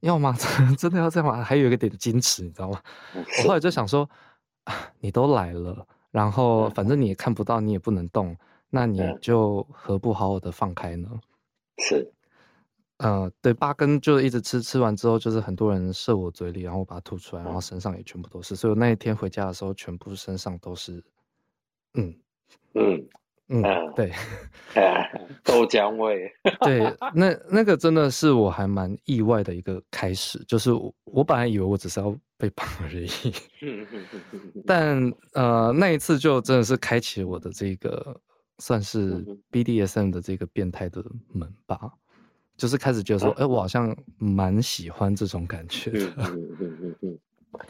[0.00, 0.36] 要吗？
[0.76, 1.40] 真的要这样吗？
[1.40, 2.82] 还有一个点矜持，你知道吗？
[3.14, 4.10] 我后来就想说，
[4.98, 8.36] 你都来了，然后反正你也看不到，你也不能动。
[8.74, 11.08] 那你就何不好好的放开呢？
[11.78, 12.12] 是，
[12.98, 21.00] 呃，对，八根就一直吃，吃完之后就是很多人射我嘴里，然后我把它吐出来，然后身上也全部都是，所以我那一天回家的时候，全部身上都是，
[21.94, 22.12] 嗯
[22.74, 23.08] 嗯
[23.48, 23.62] 嗯，
[23.94, 24.10] 对，
[25.44, 26.28] 豆浆味，
[26.62, 26.80] 对，
[27.14, 33.08] 那那个真的是我还蛮意外的一个开始，就是我我本来以为我只是要被绑而已，
[34.66, 38.20] 但呃那一次就真的是开启我的这个。
[38.58, 41.92] 算是 BDSM 的这个变态的门吧，
[42.56, 46.12] 就是开始觉得说，哎，我好像蛮喜欢这种感觉的。
[46.18, 47.18] 嗯嗯嗯嗯，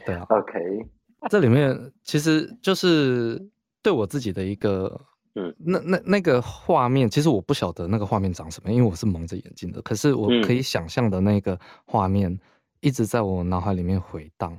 [0.05, 0.27] 对啊。
[0.29, 0.87] OK，
[1.31, 3.43] 这里面其实就是
[3.83, 5.01] 对我自己的一个，
[5.37, 9.81] 嗯，那那那个画面，其实我不晓得那个画面长什么，因为我是蒙着眼睛的。
[9.83, 12.39] 可是我可以想象的那个画面，
[12.81, 14.59] 一直在我脑海里面回荡。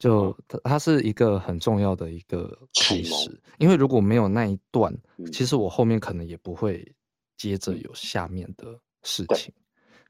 [0.00, 4.90] 就它，它是一个很重要的一个开始，因为如果没有那一段，
[5.30, 6.90] 其实我后面可能也不会
[7.36, 9.52] 接着有下面的事情。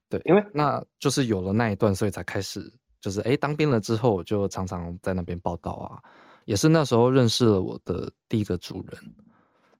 [0.08, 5.98] 对，因为那就是有了那一段，所以才开始，就是哎，当兵了之后，我就常常在那边报道啊，
[6.44, 9.14] 也是那时候认识了我的第一个主人，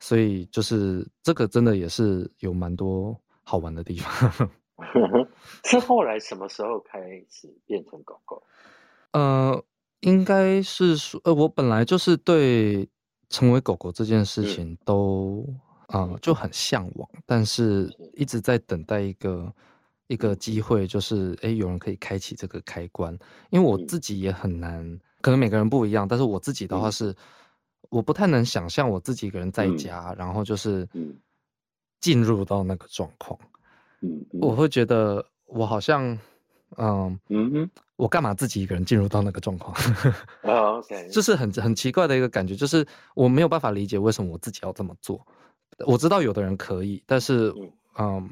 [0.00, 4.50] 所以就是这个真的也是有蛮多好玩的地方。
[5.64, 6.98] 是后来什么时候开
[7.30, 8.42] 始变成狗狗？
[9.12, 9.64] 呃。
[10.00, 12.88] 应该是说，呃，我本来就是对
[13.28, 15.46] 成为狗狗这件事情都
[15.88, 19.52] 啊就很向往，但是一直在等待一个
[20.06, 23.16] 一个机会，就是哎，有人可以开启这个开关。
[23.50, 27.14] 因为我自己也很难，可能每个人不一样，但是我自己的话是，
[27.90, 30.88] 我不太能想象我自己一个人在家，然后就是
[32.00, 33.38] 进入到那个状况，
[34.00, 36.18] 嗯，我会觉得我好像。
[36.76, 39.76] 嗯嗯哼，我干嘛自己一个人进入到那个状况？
[40.42, 45.20] 啊， OK， 就是很很奇怪的一个感觉，就是我没有办法理解为什么我自己要这么做。
[45.86, 47.52] 我知道有的人可以，但是
[47.98, 48.30] 嗯，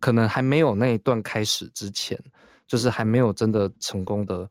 [0.00, 2.18] 可能还没有那一段开始之前，
[2.66, 4.48] 就是还没有真的成功的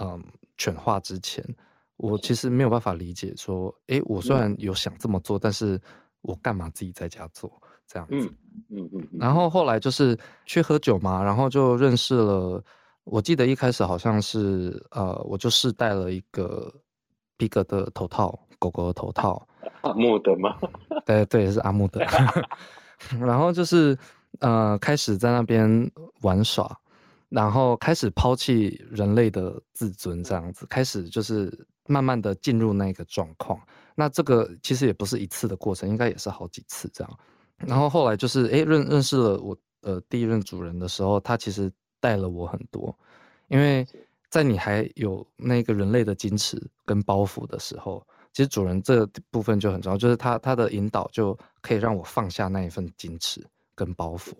[0.00, 0.22] 嗯
[0.56, 1.44] 犬化之前，
[1.96, 5.80] 我其实没有办法理解说，哎，我虽然有想这么做，但是
[6.20, 7.52] 我干嘛自己在家做？
[7.88, 8.32] 这样子，
[8.70, 10.16] 嗯嗯，然后后来就是
[10.46, 12.62] 去喝酒嘛，然后就认识了。
[13.04, 16.72] 我记得一开始好像是，呃，我就试戴了一个
[17.36, 19.46] 皮革的头套，狗狗的头套，
[19.82, 20.56] 阿木的吗？
[21.04, 22.06] 对对，是阿木的。
[23.18, 23.98] 然后就是，
[24.38, 26.78] 呃，开始在那边玩耍，
[27.28, 33.60] 然后开始抛弃人类的自尊，这样子，开始就是慢慢的进入那个状况。
[33.96, 37.18] 那这个其实也不是一次的过程，应该也是好几次这样。
[37.66, 41.70] 然后后来就是哎认认识了我呃第一任主人的时候，他其实
[42.02, 42.94] 带了我很多，
[43.48, 43.86] 因为
[44.28, 53.42] 在你还有那个人类的矜持跟包袱的时候，其实主人这部分就很重要，就是他他的引导就可以让我放下那一份矜持
[53.74, 54.32] 跟包袱，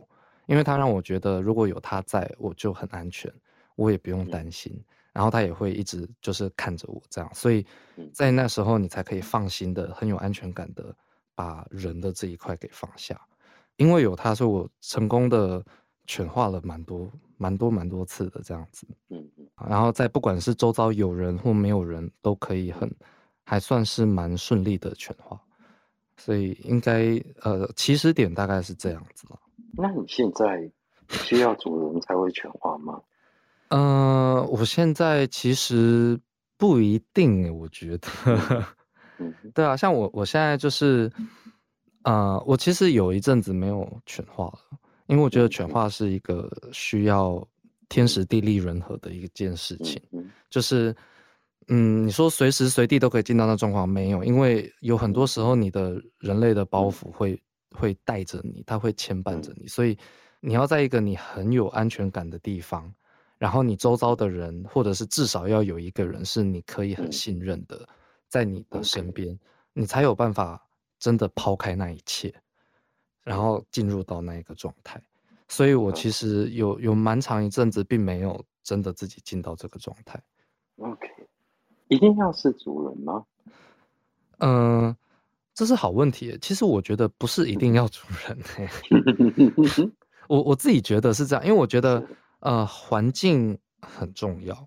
[0.47, 3.33] 因为他让我觉得如果有他在我就很安全，
[3.77, 4.77] 我也不用担心，
[5.13, 7.65] 然后他也会一直就是看着我这样，所以
[8.13, 10.95] 在那时候你才可以放心的很有安全感的。
[11.35, 13.19] 把人的这一块给放下，
[13.77, 15.65] 因为有他，所以我成功的
[16.07, 18.87] 犬化了蛮多、蛮多、蛮多次的这样子。
[19.11, 19.47] 嗯嗯。
[19.69, 22.93] 然后在不管是周遭有人或没有人，都可以很
[23.45, 25.41] 还算是蛮顺利的犬化，
[26.17, 29.39] 所以应该呃起始点大概是这样子了。
[29.75, 30.71] 那你现在
[31.09, 33.01] 需要主人才会犬化吗？
[33.69, 36.21] 嗯，我现在其实
[36.59, 38.67] 不一定，我觉得。
[39.55, 41.11] 对啊，像我，我现在就是，
[42.03, 44.59] 呃，我其实有一阵子没有犬化了，
[45.13, 47.47] 因为我觉得犬化是一个需要
[47.91, 50.01] 天时地利人和的一件事情。
[50.49, 50.97] 就是，
[51.69, 54.25] 嗯，你说随时随地都可以进到那状况没有？
[54.25, 57.39] 因为有很多时候你的人类的包袱会
[57.73, 59.99] 会带着你，它会牵绊着你，所以
[60.41, 62.91] 你要在一个你很有安全感的地方，
[63.37, 67.87] 然后你周遭的人，或者是至少要有一个人是你可以很信任的。
[68.29, 69.39] 在你的身边，
[69.75, 70.67] 你才有办法
[70.99, 72.35] 真的抛开那一切，
[73.25, 75.01] 然后进入到那一个状态。
[75.49, 80.19] 所以我其实有有蛮长一阵子，并没有真的自己进到这个状态。
[80.77, 81.09] OK，
[81.89, 83.25] 一定要是主人吗？
[84.39, 84.97] 嗯，
[85.55, 86.39] 这是好问题。
[86.41, 89.93] 其实我觉得不是一定要主人。
[90.29, 92.03] 我我自己觉得是这样，因为我觉得
[92.41, 94.67] 呃环境很重要。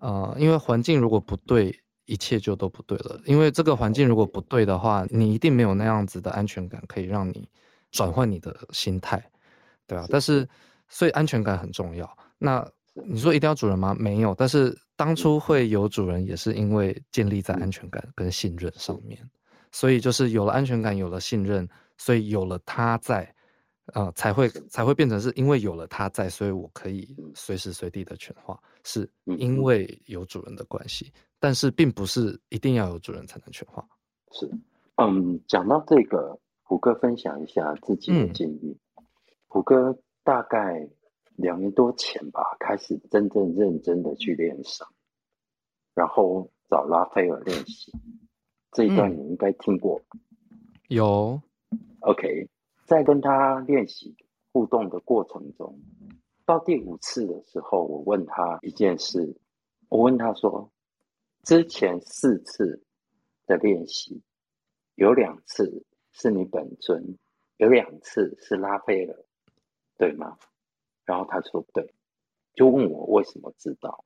[0.00, 3.20] 呃，因为环境如果不对，一切就都不对了。
[3.24, 7.48] 因为这个环境如果不对的话，你一定没有那样子的安全感，可以让你
[7.92, 9.24] 转换你的心态，
[9.86, 10.06] 对啊。
[10.10, 10.46] 但是，
[10.88, 12.18] 所以安全感很重要。
[12.38, 13.94] 那你说一定要主人吗？
[13.96, 14.34] 没有。
[14.34, 19.16] 但是当初会有主人，也是因为建立在安全感跟信任上面。
[19.70, 23.32] 所以就是有了安全感，有了信任，所以有了他在。
[23.94, 33.84] 呃，才会才会变成是因为有了它在，所以我可以随时随地的犬化，是因为有主人的关系，但是并不是一定要有主人才能犬化。
[34.30, 34.48] 是，
[35.02, 36.38] 嗯，讲到这个，
[36.72, 38.78] 虎哥分享一下自己的经历。
[39.46, 40.88] 虎哥大概
[41.36, 44.86] 两年多前吧，开始真正认真的去练手，
[45.94, 47.92] 然后找拉斐尔练习。
[48.70, 50.00] 这一段你应该听过，
[50.88, 51.42] 有
[52.00, 52.48] ，OK。
[52.86, 54.16] 在跟他练习
[54.54, 55.78] 互动的过程中，
[56.46, 59.36] 到第五次的时候，我问他一件事，
[59.90, 60.72] 我问他说
[61.44, 62.82] ：“之前四次
[63.44, 64.22] 的练习，
[64.94, 67.18] 有两次是你本尊，
[67.56, 69.24] 有两次是拉斐尔，
[69.98, 70.38] 对吗？”
[71.04, 71.92] 然后他说：“对。”
[72.54, 74.04] 就问我为什么知道？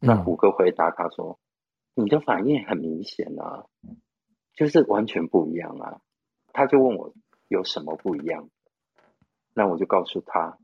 [0.00, 1.38] 那虎哥回答他说
[1.94, 3.66] ：“你的反应很明显啊，
[4.54, 6.00] 就是完全不一样啊。”
[6.52, 7.12] 他就问我。
[7.48, 8.48] 有什么不一样？
[9.52, 10.58] 那我就告诉他：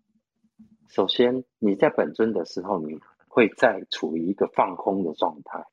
[0.89, 2.99] 首先，你在本尊的时候，你
[3.29, 5.67] 会在处于一个放空的状态，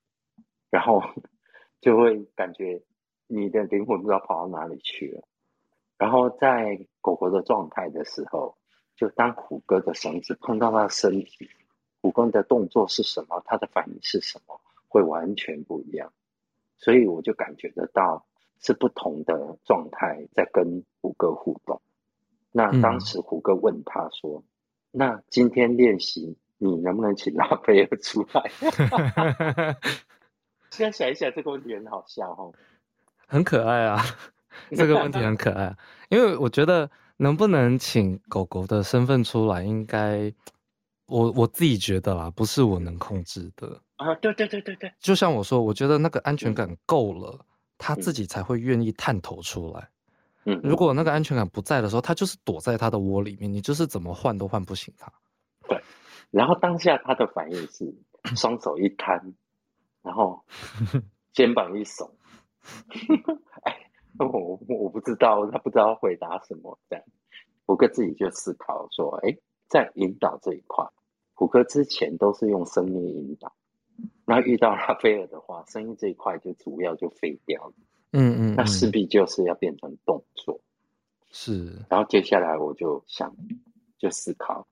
[0.70, 1.02] 然后
[1.80, 2.84] 就会感觉
[3.28, 5.24] 你的灵魂不知道跑到哪里去了。
[5.98, 8.58] 然后在狗狗的状态的时候，
[8.96, 11.50] 就当虎哥的绳子碰到它的身体，
[12.02, 14.60] 虎哥的动作是什么，它的反应是什么，
[14.90, 16.12] 会完全不一样。
[16.78, 18.26] 所以我就感觉得到。
[18.60, 21.80] 是不同的状态在跟虎哥互动。
[22.52, 24.44] 那当时虎哥问他说
[24.90, 28.50] ：“那今天练习你能不能请拉斐尔出来？”
[30.72, 32.52] 现在想一想，这个问题很好笑哦，
[33.28, 34.04] 很可爱啊。
[34.76, 35.76] 这个问题很可爱，
[36.10, 40.34] 因为我觉得能不能请狗狗的身份出来，应该
[41.06, 44.16] 我我自己觉得啦，不是我能控制的啊。
[44.16, 47.40] 对对对对对，就像我说，我觉得那个安全感够了。
[47.80, 49.88] 他自己才会愿意探头出来。
[50.46, 55.14] 嗯，如果那个安全感不在的时候，他就是躲在他的窝里面，你就是怎么换都换不醒他。
[55.70, 55.80] 对，
[56.32, 57.94] 然后当下他的反应是
[58.36, 59.32] 双手一摊，
[60.02, 60.44] 然后
[61.34, 62.10] 肩膀一耸。
[63.64, 63.76] 哎，
[64.20, 66.78] 我我不知道，他不知道回答什么。
[66.90, 67.06] 这样，
[67.66, 70.86] 胡哥自己就思考说：，哎，在引导这一块，
[71.34, 73.54] 胡哥之前都是用声音引导。
[74.26, 77.74] 那遇到拉斐尔的话，声音这一块就主要就废掉了。
[78.14, 80.60] 嗯嗯，那势必就是要变成动作。
[81.32, 81.86] 是。
[81.90, 83.36] 然后接下来我就想，
[83.98, 84.68] 就思考，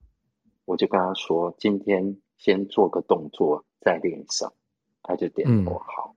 [0.64, 4.52] 我就跟他说：“今天先做个动作，再练上。”
[5.04, 6.15] 他就点头好。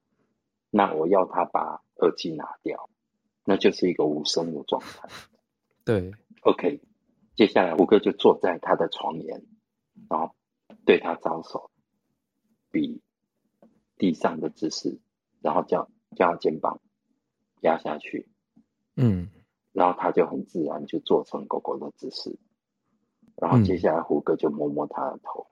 [0.69, 2.89] 那我要他把耳机拿掉，
[3.45, 5.07] 那就是一个无声的状态。
[5.83, 6.81] 对，OK。
[7.35, 9.45] 接下来胡歌就坐在他的床沿，
[10.09, 10.35] 然后
[10.85, 11.71] 对他招手。
[12.71, 13.01] 比
[13.97, 14.99] 地上的姿势，
[15.41, 16.79] 然后叫叫他肩膀
[17.61, 18.29] 压下去，
[18.95, 19.27] 嗯，
[19.71, 22.37] 然后他就很自然就做成狗狗的姿势，
[23.37, 25.47] 然后接下来胡歌就摸摸他的头，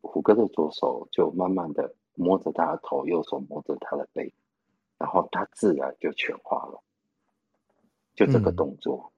[0.00, 4.32] 胡歌的左手就慢慢的摸着他的头，右手摸着他的背，
[4.98, 6.82] 然后他自然就全化了，
[8.14, 9.12] 就这个动作，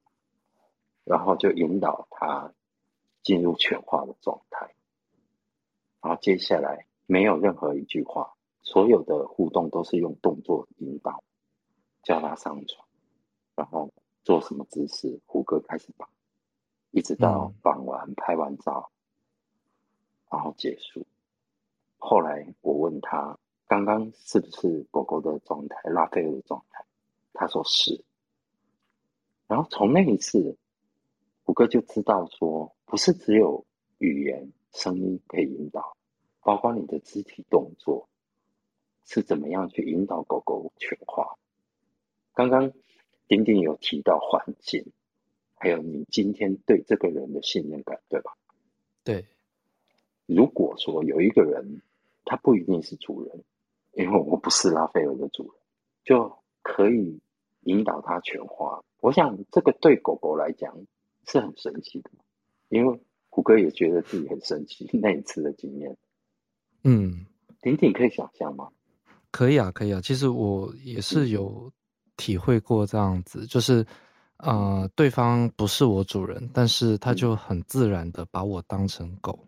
[1.04, 2.52] 然后就引导他
[3.22, 4.74] 进入全化的状态，
[6.00, 6.86] 然后接下来。
[7.06, 11.22] 没有任何一句话，所有的互动都是用动作引导，
[12.02, 12.88] 叫他上床，
[13.54, 16.08] 然后做什么姿势，胡歌开始绑，
[16.92, 18.90] 一直到绑完拍完照，
[20.30, 21.06] 然后结束。
[22.06, 26.84] 后来我问他，刚刚是不是狗狗的状态，拉菲尔的状态？
[27.32, 28.04] 他说是。
[29.46, 30.54] 然后从那一次，
[31.44, 33.64] 胡哥就知道说，不是只有
[33.96, 35.96] 语言声音可以引导。
[36.42, 38.06] 包括你的肢体动作
[39.06, 41.38] 是怎么样去引导狗狗犬化？
[42.34, 42.70] 刚刚
[43.26, 44.84] 丁丁有提到环境，
[45.54, 48.36] 还有你今天对这个人的信任感，对吧？
[49.02, 49.24] 对。
[50.26, 51.80] 如果说有一个人，
[52.24, 53.44] 他不一定是主人，
[53.92, 55.52] 因为我不是拉斐尔的主人，
[56.04, 57.20] 就可以
[57.62, 58.82] 引导他全花。
[59.00, 60.74] 我想这个对狗狗来讲
[61.26, 62.10] 是很神奇的，
[62.68, 65.96] 因为虎哥也觉得自己很神奇那一次的经验。
[66.82, 67.26] 嗯，
[67.62, 68.68] 婷婷可以想象吗？
[69.30, 70.00] 可以啊，可以啊。
[70.00, 71.72] 其实我也是有
[72.16, 73.84] 体会过这样子，就是
[74.38, 79.46] 呃，对方不是我主人，但是他就很自然的把我当成狗，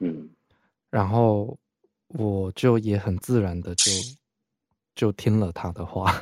[0.00, 0.30] 嗯
[0.90, 1.58] 然后
[2.08, 3.90] 我就也很自然的就
[4.94, 6.12] 就听了他的话，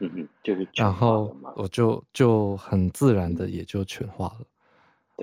[0.00, 4.46] 嗯嗯，就是然后我就就很自然的也就全化了。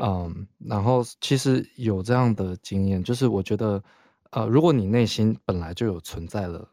[0.01, 3.83] 嗯，然后其实有这样的经验，就是我觉得，
[4.31, 6.69] 呃，如果你内心本来就有存在了，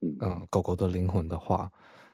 [0.00, 0.16] 嗯。
[0.20, 1.70] 嗯、狗狗的灵魂的话，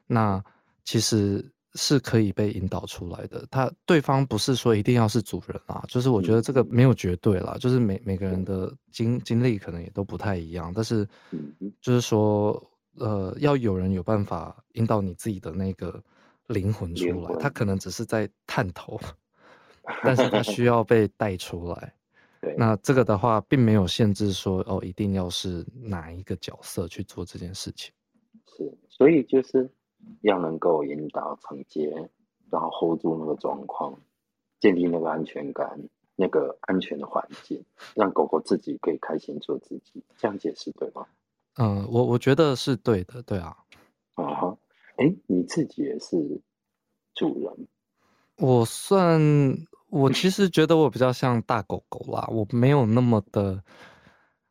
[0.07, 0.43] 那
[0.85, 3.47] 其实是可以被引导出来的。
[3.51, 11.07] 他对方不是说一定要是主人啊，就是我觉得这个嗯没有绝对啦，就是每每个人的经经历可能也都不太一样，但是
[11.81, 12.62] 就是说，
[12.97, 16.03] 呃，要有人有办法引导你自己的那个
[16.47, 18.99] 灵魂出来，他可能只是在探头。
[20.05, 21.95] 但是他需要被带出来。
[22.43, 27.91] 对，那这个的话，并没有限制说哦，一定要是哪一个角色去做这件事情。
[28.55, 29.66] 是，所以就是
[30.23, 32.11] 要能够引导承接，
[32.51, 33.95] 然后 hold 住那个状况，
[34.61, 40.03] 建立那个安全感，那个安全的环境，让狗狗自己可以开心做自己。
[40.17, 41.07] 这样解释对吗？
[41.57, 43.57] 嗯、我我觉得是对的，对啊。
[44.15, 44.57] 啊哈，
[44.97, 46.41] 哎，你自己也是
[47.15, 47.69] 主人，
[48.37, 49.21] 我算
[49.91, 53.63] 我其实觉得我比较像大狗狗啦，我没有那么的，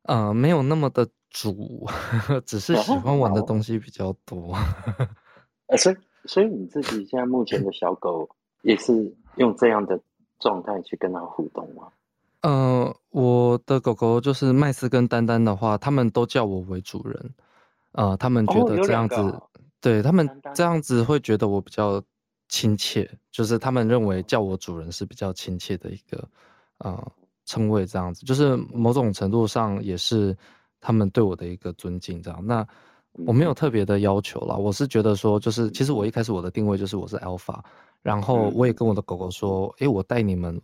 [0.03, 1.85] 呃，没有那么的主，
[2.45, 4.55] 只是喜欢玩的东西比较多。
[5.67, 5.95] 呃，所以
[6.25, 8.27] 所以你自己现在目前的小狗
[8.61, 9.99] 也是用这样的
[10.39, 11.87] 状态去跟它互动吗？
[12.41, 17.33] 呃，我的狗狗就是麦斯跟丹丹的话，他们都叫我为主人。
[17.93, 19.49] 呃，他们觉得这样子，哦
[19.79, 22.01] 对他们这样子会觉得我比较
[22.49, 26.27] 亲切，就是他们认为叫我主人是比较亲切的一个
[26.79, 27.11] 呃
[27.45, 30.35] 称谓，这样子，就是某种程度上也是
[30.79, 32.45] 他们对我的一个尊敬，这样。
[32.45, 32.67] 那
[33.25, 37.59] 我没有特别的要求啦，我是觉得说，就是其实我一开始我的定位就是我是 alpha，
[38.01, 40.61] 然后我也跟我的狗狗说，诶，我带你们，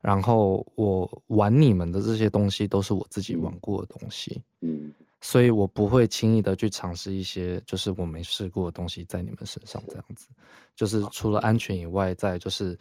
[0.00, 10.28] 然后我玩你们的这些东西都是我自己玩过的东西，嗯，所以我不会轻易的去尝试一些就是我没试过的东西在你们身上，这样子，
[10.74, 11.02] 就是。
[11.12, 12.76] 除了安全以外，再就是，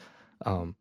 [0.45, 0.74] 嗯，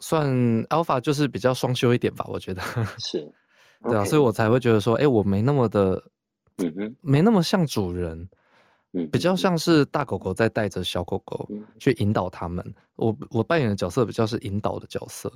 [0.00, 0.26] 算
[0.68, 2.62] alpha 就是比较双修一点吧，我觉得，
[2.98, 3.30] 是，
[3.84, 6.02] 对啊所以我才会觉得说，诶，我没那么的，
[6.58, 8.28] 嗯哼，没那么像主人，
[8.92, 12.64] 嗯，比较像是大狗狗在带着小狗狗嗯去引导他们。
[12.96, 15.32] 我我扮演的角色比较是引导的角色。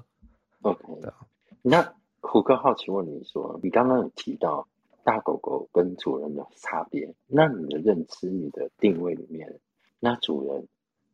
[0.63, 1.17] OK，对啊
[1.63, 4.67] 那虎哥好奇问你说，你刚刚有提到
[5.05, 9.61] 大狗狗跟主人的差别，那你的认知、你的定位里面，
[9.99, 10.67] 那主人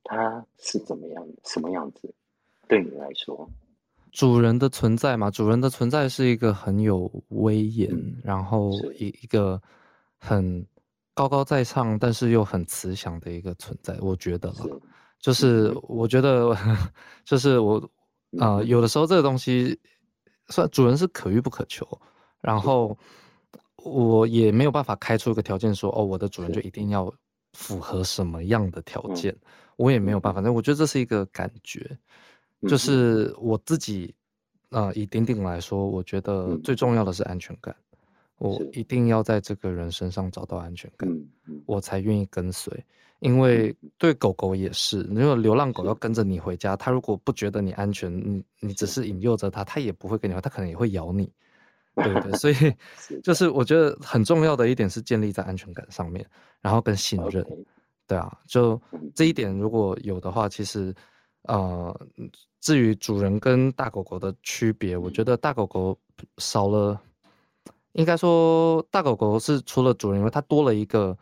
[0.05, 2.15] 他是怎么样的、什么样子？
[2.69, 3.49] 对你来说，
[4.13, 9.61] 主人的存在嘛，主人的存在是一个很有威严，嗯然后一一个
[10.19, 10.67] 很
[11.15, 13.97] 高高在上，但是又很慈祥的一个存在。
[14.01, 14.81] 我觉得啦，是，
[15.21, 16.57] 就是嗯我觉得，
[17.25, 17.77] 就是我
[18.39, 19.79] 呃，嗯有的时候这个东西，
[20.49, 21.87] 算主人是可遇不可求，
[22.41, 22.97] 然后
[23.77, 27.13] 我也没有办法开出一个条件说，哦，我的主人就一定要
[27.53, 29.37] 符合什么样的条嗯件，
[29.77, 30.41] 我也没有办法。
[30.43, 31.97] 但我觉得这是一个感觉，
[32.69, 34.15] 就是我自己，
[34.71, 36.61] 呃，以顶顶来说，我觉得嗯。
[36.63, 37.75] 最重要的是安全感，
[38.39, 41.09] 我一定要在这个人身上找到安全感。
[41.67, 42.85] 我才愿意跟随。
[43.21, 51.33] 因为对狗狗也是，如果流浪狗要跟着你回家，它如果不觉得你安全，你你只是引诱着它，它也不会跟你玩，它可能也会咬你，
[51.97, 52.33] 对不对？
[52.33, 52.55] 所以
[53.23, 56.25] 就是我觉得很重要的一点是建立在安全感上面，
[56.61, 57.43] 然后跟信任。
[58.07, 60.95] 对啊，就嗯这一点如果有的话，其实
[61.45, 61.99] 呃，
[62.61, 65.99] 至于主人跟大狗狗的区别，我觉得大狗狗
[66.37, 67.01] 少了，
[67.97, 71.17] 应该说大狗狗是除了主人以外，它多了一个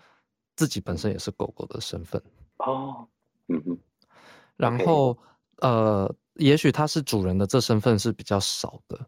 [0.57, 2.21] 自己本身也是狗狗的身份，
[2.59, 3.07] 哦，
[3.49, 3.79] 嗯哼，
[4.57, 5.17] 然后
[5.59, 8.99] 呃，也许它是主人的这身份是比较少的，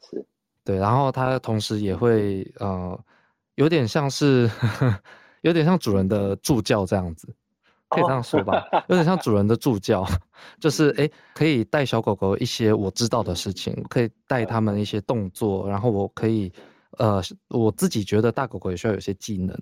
[0.00, 0.24] 是，
[0.64, 2.98] 对，然后它同时也会呃，
[3.56, 4.48] 有点像是
[5.42, 7.28] 有点像主人的助教这样子，
[7.88, 10.06] 可以这样说吧，有点像主人的助教，
[10.60, 16.52] 就是诶，可以带小狗狗一些我知道的事情，可以带它们一些动作，然后我可以
[16.92, 19.56] 呃，我自己觉得大狗狗也需要有些技能。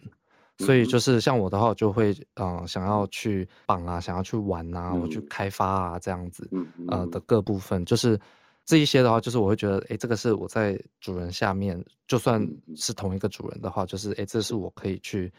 [0.58, 5.26] 所以就是像我的话，我就会呃想要去绑啊，想要去玩啊，我去嗯。
[5.28, 6.48] 开发啊这样子。
[6.52, 8.18] 嗯嗯呃的各部分，就是
[8.64, 15.30] 这一些的话，就是我会觉得，哎，这个是我在主人下面，就算嗯嗯是同一个主人的话，就是哎，这是我可以去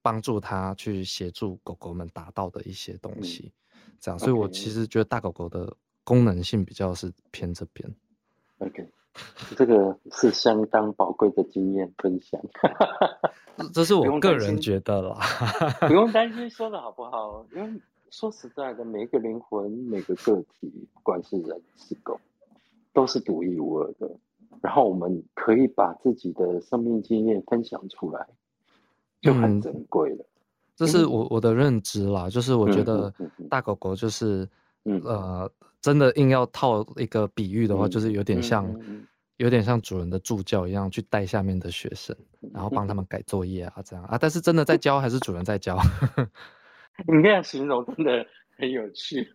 [0.00, 3.52] 帮助他去协助狗狗们达到的一些东嗯西，
[4.00, 5.70] 这样，所以我其实觉得大狗狗的
[6.02, 7.94] 功能性比较是偏这边。
[8.58, 8.88] OK，
[9.56, 12.40] 这个是相当宝贵的经验分享。
[13.72, 15.18] 这是我个人觉得啦，
[15.86, 22.18] 不用担心说的好不好，因为说实在的，每一个灵魂、每个个体，不管是人是狗，
[22.92, 24.10] 都是独一无二的。
[24.60, 28.26] 然后我们可以把自己的生命经验分享出来，
[29.20, 30.24] 就很珍贵了。
[30.74, 33.12] 这是我我的认知啦，就是我觉得
[33.50, 34.48] 大狗狗就是，
[34.84, 38.74] 呃，真的硬要套一个比喻的话，就是有点像。
[39.38, 42.14] 有点像主人的助教一样，去带下面的学生，
[42.52, 44.16] 然后帮他们改作业啊，这样啊。
[44.16, 45.76] 但是真的在教还是主人在教？
[47.08, 48.24] 你这样形容真的
[48.56, 49.28] 很有趣。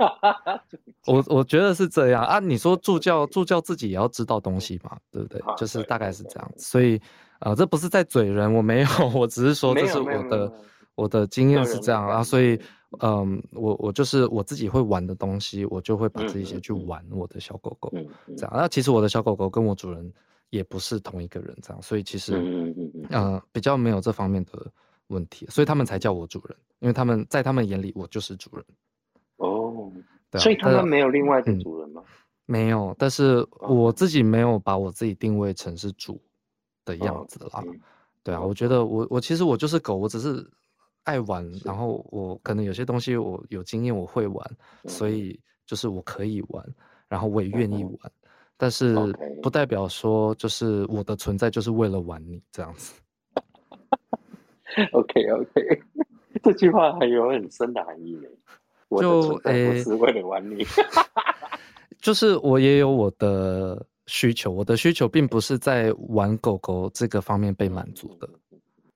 [1.07, 2.39] 我我觉得是这样啊。
[2.39, 5.41] 你说助教助教自己也要知道东西嘛，对不对？
[5.57, 6.51] 就是大概是这样。
[6.55, 7.01] 所以
[7.41, 10.49] 呃，这不是在嘴人，我没有， 我只是说这是我的
[10.97, 12.21] 我的经验是这样啊。
[12.21, 12.59] 所以。
[13.01, 17.91] 嗯，我我就是我自己会玩的东西，我就会把这些去玩我的小狗狗，
[18.37, 18.51] 这样。
[18.55, 20.09] 那其实我的小狗狗跟我主人
[20.51, 22.37] 也不是同一个人，这样，所以其实
[23.09, 24.71] 嗯，比较没有这方面的
[25.07, 28.65] 问题，所以他们才叫我主人，因为他们在他们眼里我就是主人。
[29.35, 29.91] 哦，
[30.39, 32.01] 所以他们没有另外的主人吗？
[32.45, 36.21] 没有，但是我自己没有把我自己定位成是主
[36.85, 37.61] 的样子啦。
[38.23, 40.49] 对啊，我觉得我我其实我就是狗，我只是。
[41.07, 44.45] 爱玩，然后我可能有些东西我有经验，我会玩，
[44.87, 46.75] 所以就是我可以玩，
[47.07, 48.11] 然后我也愿意玩，
[48.57, 48.93] 但是
[49.41, 52.99] 不代表说就是我的存在就是为了玩你这样子。
[54.91, 55.81] OK OK，
[56.43, 58.27] 这句话还有很深的含义呢。
[58.99, 60.65] 就诶，不是为了玩你，
[61.99, 68.29] 就是我也有我的需求，我的需求并不是在玩狗狗这个方面被满足的。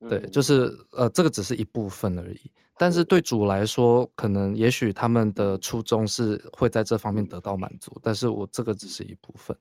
[0.09, 2.51] 对，就是呃，这个只是一部分而已。
[2.77, 7.91] 但是对主来说，可能也许他们的初衷是会在这方面得到满足。
[8.01, 9.55] 但是我这个只是一部分。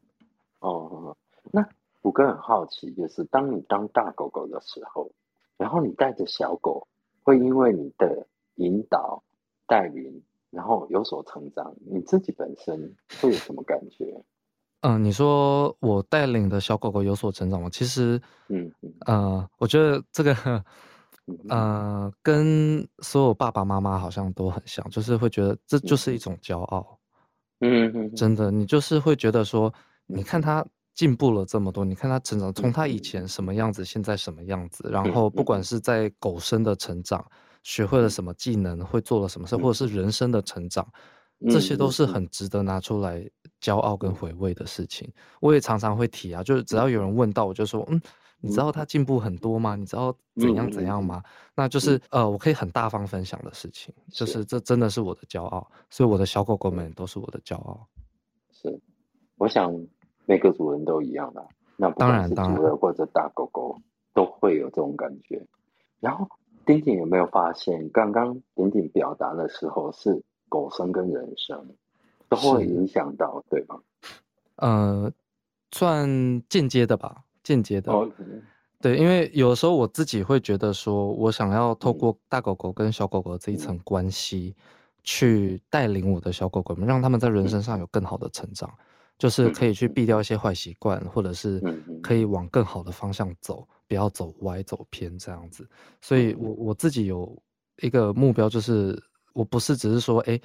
[0.60, 1.14] 哦，
[1.52, 1.62] 那
[2.00, 5.10] 虎哥很好奇，就是当你当大狗狗的时候，
[5.58, 6.88] 然后你带着小狗，
[7.22, 9.22] 会因为你的引导
[9.66, 14.24] 带领，然后有所成长，你自己本身会有什么感觉？
[14.82, 17.68] 嗯，你说我带领的小狗狗有所成长吗？
[17.70, 18.70] 其实，嗯
[19.06, 20.34] 呃，我觉得这个，
[21.50, 26.98] 呃，跟所有爸爸妈妈好像都很像，就是会觉得这就是一种骄傲。
[27.60, 29.72] 嗯嗯，真的，你就是会觉得说，
[30.06, 30.64] 你看他
[30.94, 37.22] 进步了这么多，你看他成长，从他以前什么样子，现在什么样子，然后不管是在狗生的成长，
[37.62, 40.90] 学会了什么技能，会做了什么事，或者是人生的成长。
[41.48, 43.26] 这些都是很值得拿出来
[43.60, 45.10] 骄傲跟回味的事情。
[45.40, 48.00] 我也常常会提啊，就是只要有人问到，我就说，嗯，
[48.40, 49.76] 你知道他进步很多吗？
[49.76, 51.22] 你知道怎样怎样吗？
[51.54, 55.70] 那就是呃，我可以很大方分享的事情，就是这真的是我的骄傲。
[55.88, 57.86] 所以我的小狗狗们都是我的骄傲。
[58.50, 58.80] 是，
[59.36, 59.72] 我想
[60.26, 61.46] 每个主人都一样的。
[61.76, 63.78] 那当然，当然，或者大狗狗
[64.14, 65.46] 都会有这种感觉。
[66.00, 66.26] 然后
[66.64, 70.22] 丁丁有没有发现，刚刚丁丁表达的时候是？
[70.50, 71.64] 狗生跟人生
[72.30, 73.80] 都会影响到，对吗？
[74.56, 75.12] 呃，
[75.72, 76.08] 算
[76.48, 77.92] 间接的吧，间接的。
[78.80, 84.54] 对，因为有时候我自己会觉得说，我想要透过大狗狗跟小狗狗这一层关系，
[85.02, 88.72] 去带领我的小狗狗们，让他们在人生上有更好的成长，
[89.18, 91.60] 就是可以去避掉一些坏习惯，或者是
[92.00, 95.68] 可以往更好的方向走，不要走歪走偏这样子。
[96.00, 97.36] 所以我我自己有
[97.82, 99.02] 一个目标，就是。
[99.32, 100.38] 我不是只是说，哎，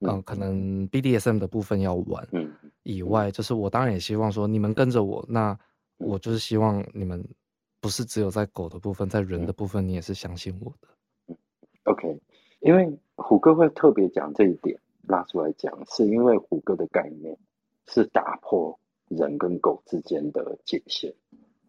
[0.00, 5.58] 嗯，可能 BDSM 的部分要玩，嗯，以外，就是我当然也希望说，你们跟着我，那
[5.98, 7.24] 我就是希望你们
[7.80, 11.36] 不是只有在狗的部分，在人的部分，你也是相信我的。
[11.84, 12.20] OK，
[12.60, 14.78] 因为虎哥会特别讲这一点，
[15.08, 17.38] 拉出来讲，是因为虎哥的概念
[17.86, 18.78] 是打破
[19.08, 21.14] 人跟狗之间的界限，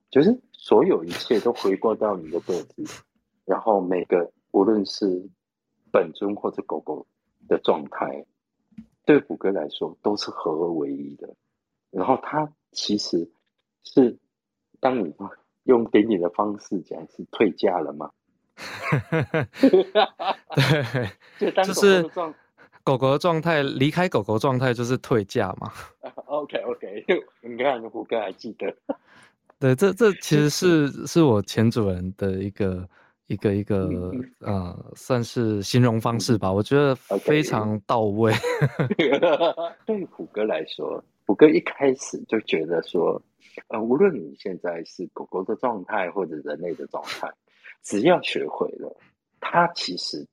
[0.09, 2.85] 就是所有一切都回归到你的个体，
[3.45, 5.29] 然后每个无论是。
[5.91, 7.07] 本尊或者狗狗
[7.47, 8.25] 的状态，
[9.05, 11.35] 对虎哥来说都是合而为一的。
[11.91, 13.29] 然后他其实
[13.83, 14.17] 是，
[14.79, 15.15] 当你
[15.63, 18.11] 用给你的方式讲，是退价了吗？
[21.39, 22.03] 对，就是
[22.83, 25.71] 狗狗的状态，离开狗狗状态就是退价嘛。
[26.25, 27.05] OK OK，
[27.41, 28.75] 你看虎哥还记得？
[29.59, 32.87] 对，这这其实是是我前主人的一个。
[33.27, 33.89] 一个一个
[34.39, 38.31] 呃，算是形容方式吧，我觉得非常到位。
[39.85, 43.21] 对虎哥来说，虎哥一开始就觉得说，
[43.69, 47.27] 呃，无论你现在是狗狗的状态或者人类的状态，
[47.81, 48.95] 只要学会了，
[49.39, 50.25] 它其实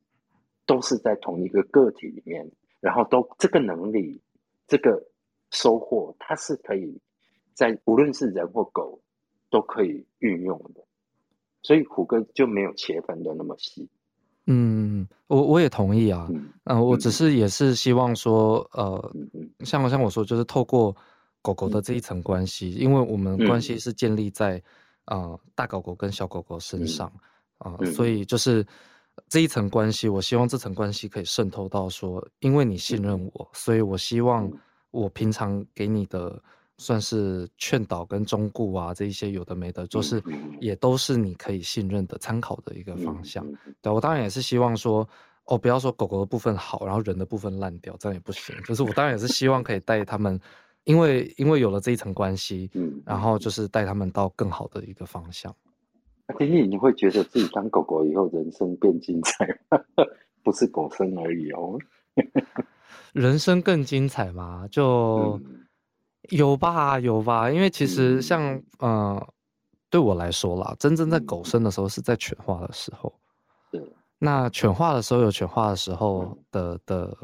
[0.67, 4.21] 都是在同一个个体里面，然后都这个能力、
[4.67, 5.03] 这个
[5.51, 7.01] 收获，它是可以
[7.55, 9.01] 在无论是人或狗
[9.51, 10.85] 都可以运用的，
[11.63, 13.89] 所以虎哥就没有切分的那么细。
[14.47, 16.29] 嗯，我我也同意啊。
[16.65, 19.15] 嗯，我只是也是希望说，呃，
[19.61, 20.95] 像像我说，就是透过
[21.41, 24.61] 狗狗的这一层关系，因为我们关系是建立在
[25.05, 27.13] 啊大狗狗跟小狗狗身上
[27.59, 28.67] 啊，所以就是
[29.29, 34.51] 这一层关系，我希望这层关系可以渗透到说，因为你信任我，所以我希望
[34.91, 36.43] 我平常给你的。
[36.83, 40.21] 算是劝导跟忠固啊，这一些有的没的，就是
[40.61, 43.47] 也都是你可以信任的参考的一个方向。
[43.81, 45.09] 对我当然也是希望说，
[45.45, 48.55] 哦，不要说狗狗的部分好，然后人的部分烂掉，这样也不行。
[48.65, 50.39] 就是我当然也是希望可以带他们，
[50.85, 55.55] 因为因为有了这一层关系，嗯，然后就是带他们到更好的一个方向。
[56.39, 59.79] 丁丁，你会觉得自己当狗狗以后人生变精彩吗？
[60.43, 61.79] 不是狗生而已哦，
[63.13, 64.67] 人生更精彩嘛？
[64.69, 65.41] 就。
[66.33, 69.29] 有吧，有吧，因为其实像呃，
[69.91, 73.13] 对我来说啦，真正在狗生的时候是在犬化的时候。
[74.19, 77.15] 那犬化的时候有犬化的时候的的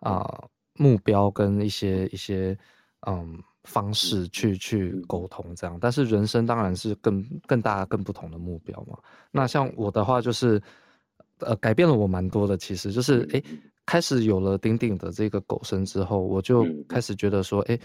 [0.00, 0.26] 啊
[0.74, 2.58] 目标跟一些一些
[3.06, 8.98] 嗯方式去去沟通这样，但是人生当然是更更大更不同的目标嘛。
[9.30, 10.60] 那像我的话就是，
[11.38, 13.40] 呃，改变了我蛮多的，其实就是哎，
[13.86, 17.78] 开始有了顶顶的这个狗生之后，我就开始觉得说，哎。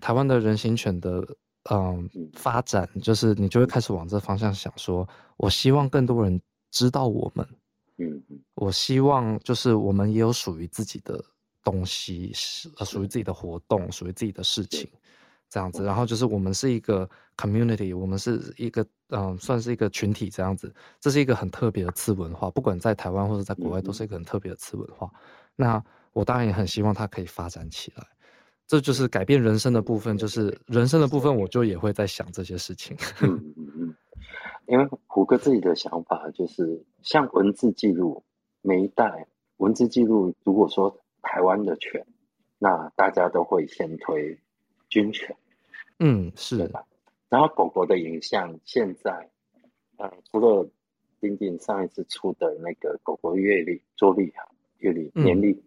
[0.00, 1.24] 台湾的人形犬的
[1.70, 6.40] 嗯发展，就是你就会开始往这方向想，说我希望更多人
[6.70, 7.46] 知道我们，
[7.98, 8.22] 嗯
[8.54, 11.22] 我希望就是我们也有属于自己的
[11.62, 14.88] 东西，是属于自己的活动，属于自己的事情，
[15.48, 15.82] 这样子。
[15.82, 20.72] 然后就是我们是一个 community，我们是一个嗯，算是一个群体这样子。
[21.00, 25.10] 这是一个很特别的次文化，不管在台湾或者在国外，都是一个很特别的次文化。
[25.56, 25.82] 那
[26.12, 28.06] 我当然也很希望它可以发展起来。
[28.74, 32.96] 这就是改变人生的部分，就是人生的部分，我就也会在想这些事情。
[33.22, 33.94] 嗯嗯嗯，
[34.66, 38.24] 因为胡哥自己的想法就是，像文字记录，
[38.62, 42.04] 每一代文字记录，如果说台湾的犬，
[42.58, 44.36] 那大家都会先推
[44.88, 45.36] 军犬。
[46.00, 46.84] 嗯，是的。
[47.28, 49.30] 然后狗狗的影像，现在，
[49.98, 50.68] 呃，除了
[51.20, 54.42] 丁丁上一次出的那个狗狗阅历、桌历啊、
[54.78, 55.62] 阅历、年历，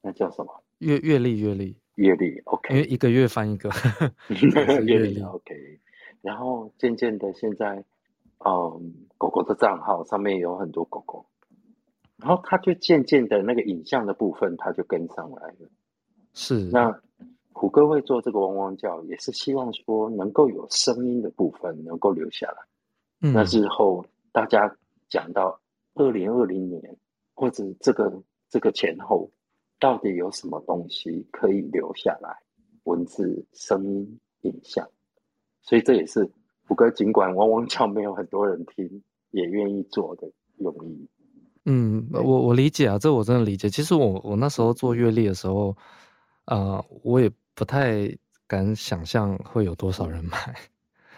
[0.00, 0.62] 那叫什么？
[0.78, 1.76] 阅阅历、阅历。
[1.96, 3.68] 阅历，OK，因为一个月翻一个
[4.84, 5.78] 阅历，OK。
[6.22, 7.84] 然后渐渐的，现在，
[8.44, 11.26] 嗯，狗狗的账号上面有很多狗狗，
[12.18, 15.68] 然后它就渐渐的那个影像的部分，它就跟上来了。
[16.34, 17.00] 是，那
[17.52, 22.58] 虎哥会做这个汪汪叫，也是希望说能够有声音的部分能够留下来。
[23.18, 24.76] 那日后大家
[25.08, 25.60] 讲到
[25.94, 26.96] 二零二零年
[27.34, 29.30] 或者这个这个前后。
[29.80, 32.36] 到底有什么东西可以留下来？
[32.84, 34.88] 文字、声音、影像，
[35.62, 36.28] 所以这也是
[36.66, 41.08] 胡歌尽管汪汪叫没有很多人听，也愿意做的用意。
[41.66, 43.68] 嗯，我我理解啊，这我真的理解。
[43.68, 45.76] 其实我我那时候做阅历的时候，
[46.46, 48.08] 呃，我也不太
[48.46, 50.54] 敢想象会有多少人买。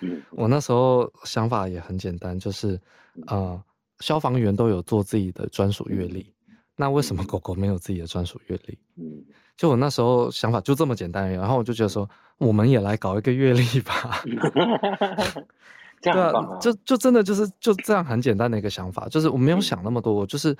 [0.00, 2.78] 嗯， 我那时候想法也很简单，就是
[3.28, 3.62] 呃，
[4.00, 6.34] 消防员都有做自己的专属阅历。
[6.76, 8.78] 那为什么狗狗没有自己的专属阅历？
[8.96, 9.24] 嗯，
[9.56, 12.08] 就我那时候想法就这么简单，然后我就觉得说，
[12.38, 14.22] 我们也来搞一个阅历吧。
[16.02, 20.56] 对啊，就就真的就是就这样很简单的一个想法，就是我没有想那么多，就是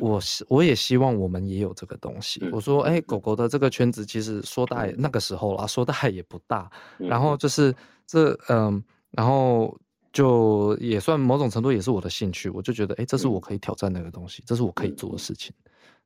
[0.00, 2.46] 我我也希望我们也有这个东西。
[2.52, 7.74] 我说，哎，狗狗的这个圈子其实说大那个时候啦，说大也不大，然后就是
[8.06, 9.76] 这嗯，然后。
[10.14, 15.52] 就也算某种程度也是我的兴趣，我就觉得，哎，这是我可以挑战那个东西，这是我可以做的事情。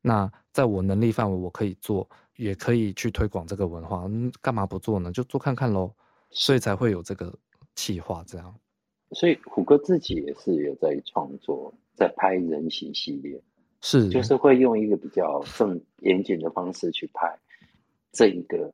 [0.00, 5.12] 那在我能力范围，我可以做，也可以去推广这个文化，嗯，干嘛不做呢？
[5.12, 5.92] 就做看看喽。
[6.30, 7.32] 所以才会有这个
[7.74, 8.54] 企划这样。
[9.12, 13.42] 所以虎哥自己也是有在创作，在拍人形系列，
[13.82, 17.38] 是，就是会用一个比较更严谨的方式去拍
[18.12, 18.72] 这一个。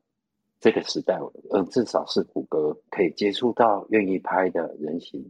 [0.59, 1.19] 这个时代，
[1.51, 5.23] 呃，至少是谷歌可以接触到愿意拍的人形，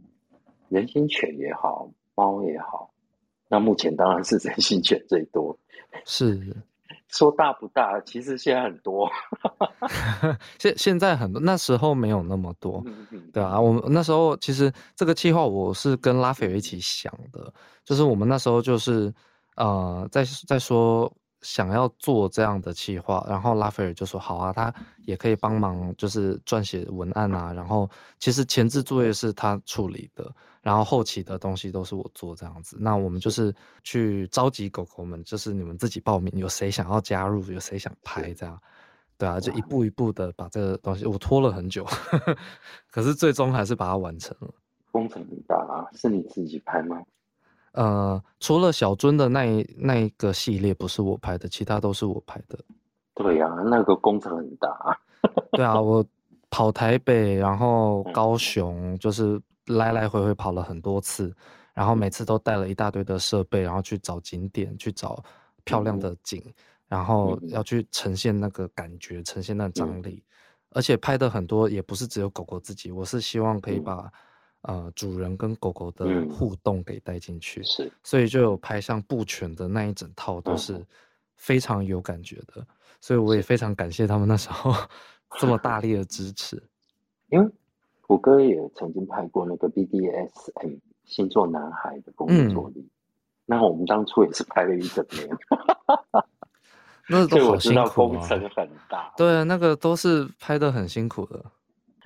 [0.70, 2.90] 人形犬也好，猫也好。
[3.48, 5.58] 那目前当然是人形犬最多。
[6.04, 6.40] 是
[7.08, 8.00] 说大不大？
[8.00, 9.10] 其实现在很多。
[10.58, 12.82] 现现在很多，那时候没有那么多。
[13.32, 17.52] 对啊，我们那时候其实这个计划我是跟拉斐尔一起想的，
[17.84, 19.12] 就是我们那时候就是
[19.56, 21.12] 呃，在在说。
[21.46, 24.74] 想要做这样的企划，然后拉斐尔就说好啊，他
[25.04, 27.52] 也可以帮忙，就是撰写文案啊。
[27.52, 27.88] 然后
[28.18, 30.28] 其实前置作业是他处理的，
[30.60, 32.76] 然后后期的东西都是我做这样子。
[32.80, 38.60] 那我们就是去召集狗狗们，就是你们自己报名，有谁想要加入，有谁想拍这样。
[39.16, 41.86] 对啊，就一步一步的把这个东西，我拖了很久，
[42.90, 44.52] 可是最终还是把它完成了。
[44.90, 47.00] 工程很大啊，是你自己拍吗？
[47.76, 52.58] 呃，除了小尊的那一那一个系列不是我拍的，其他都是我拍的。
[53.14, 54.96] 对呀，那个工程很大啊。
[55.52, 56.04] 对啊，我
[56.48, 61.30] 跑台北，然后高雄，就是来来回回跑了很多次，
[61.74, 65.22] 然后每次都带了一大堆的设备，然后去找景点，去找
[65.64, 66.42] 漂亮的景，
[66.88, 70.24] 然后要去呈现那个感觉，呈现那张力。
[70.70, 74.10] 而且拍的很多也不是只有狗狗自己，我是希望可以把。
[74.66, 80.84] 呃，主人跟狗狗的互动给带进去，是，所以就有拍像布犬的那一整套都是
[81.36, 82.66] 非常有感觉的，
[83.00, 84.72] 所以我也非常感谢他们那时候
[85.38, 86.60] 这么大力的支持。
[87.30, 87.48] 因为
[88.00, 92.88] 虎哥也曾经拍过那个 BDSM 星座男孩的工作力，
[93.44, 95.28] 那我们当初也是拍了一整年，
[97.08, 101.44] 那都好辛苦啊，工程很大，对，那个都是拍的很辛苦的。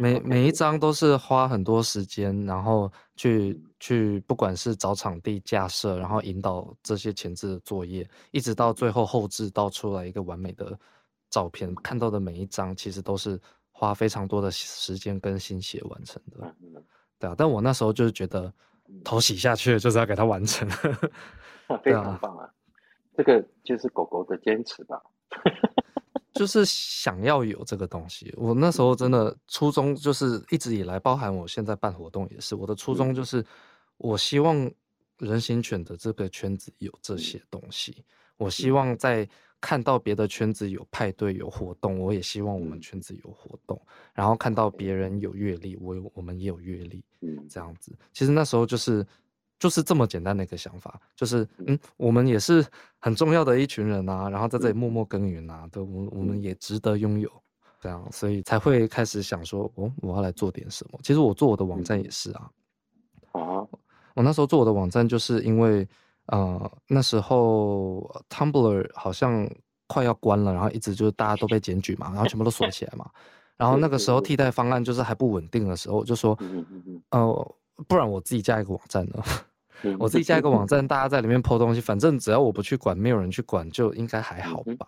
[0.01, 10.79] 每每一张都是花很多时间，然后去去，不管是找场地架设，然后引导这些前置的作业，一直到最后后置到出来一个完美的
[11.29, 13.39] 照片，看到的每一张其实都是
[13.71, 16.55] 花非常多的时间跟心血完成的。
[17.19, 18.51] 对啊，但我那时候就是觉得
[19.05, 20.67] 头洗下去就是要给它完成，
[21.85, 22.49] 非常棒啊！
[23.15, 24.99] 这个就是狗狗的坚持吧。
[26.33, 33.45] 就是想要有这个东西，我那时候真的初衷就是一直以来，包含我现在办活动也是，我的初衷就是
[33.97, 34.71] 我希望
[35.19, 38.05] 人形犬的这个圈子有这些东西，
[38.37, 39.29] 我希望在
[39.61, 43.81] 看到别的圈子有派对有活动，我也希望我们圈子有活动，
[44.15, 49.07] 然后看到别人有阅历，我有我们也有阅历，嗯，这样子，其实那时候就是。
[49.61, 52.65] 就是这么简单的一个想法，就是嗯，我们也是
[52.99, 57.31] 很重要的一群人啊，然后在这里默默耕耘啊，都我我们也值得拥有，
[57.79, 60.99] 这样，所以才会开始想说，哦，我要来做点什么。
[61.03, 62.51] 其实我做我的网站也是啊，
[63.33, 63.41] 啊，
[64.15, 65.87] 我那时候做我的网站就是因为，
[66.27, 69.47] 呃，那时候 Tumblr 好像
[69.87, 73.07] 快要关了，然后一直就是大家都被检举嘛，然后全部都锁起来嘛，
[73.59, 76.39] 然后那个时候替代方案就是还不稳定的时候，就说，
[77.11, 77.55] 呃，
[77.87, 79.23] 不然我自己加一个网站呢。
[79.99, 84.87] 我自己加一个网站，大家在里面抛东西，反正只要我不去管，没有人去管，就应该还好吧。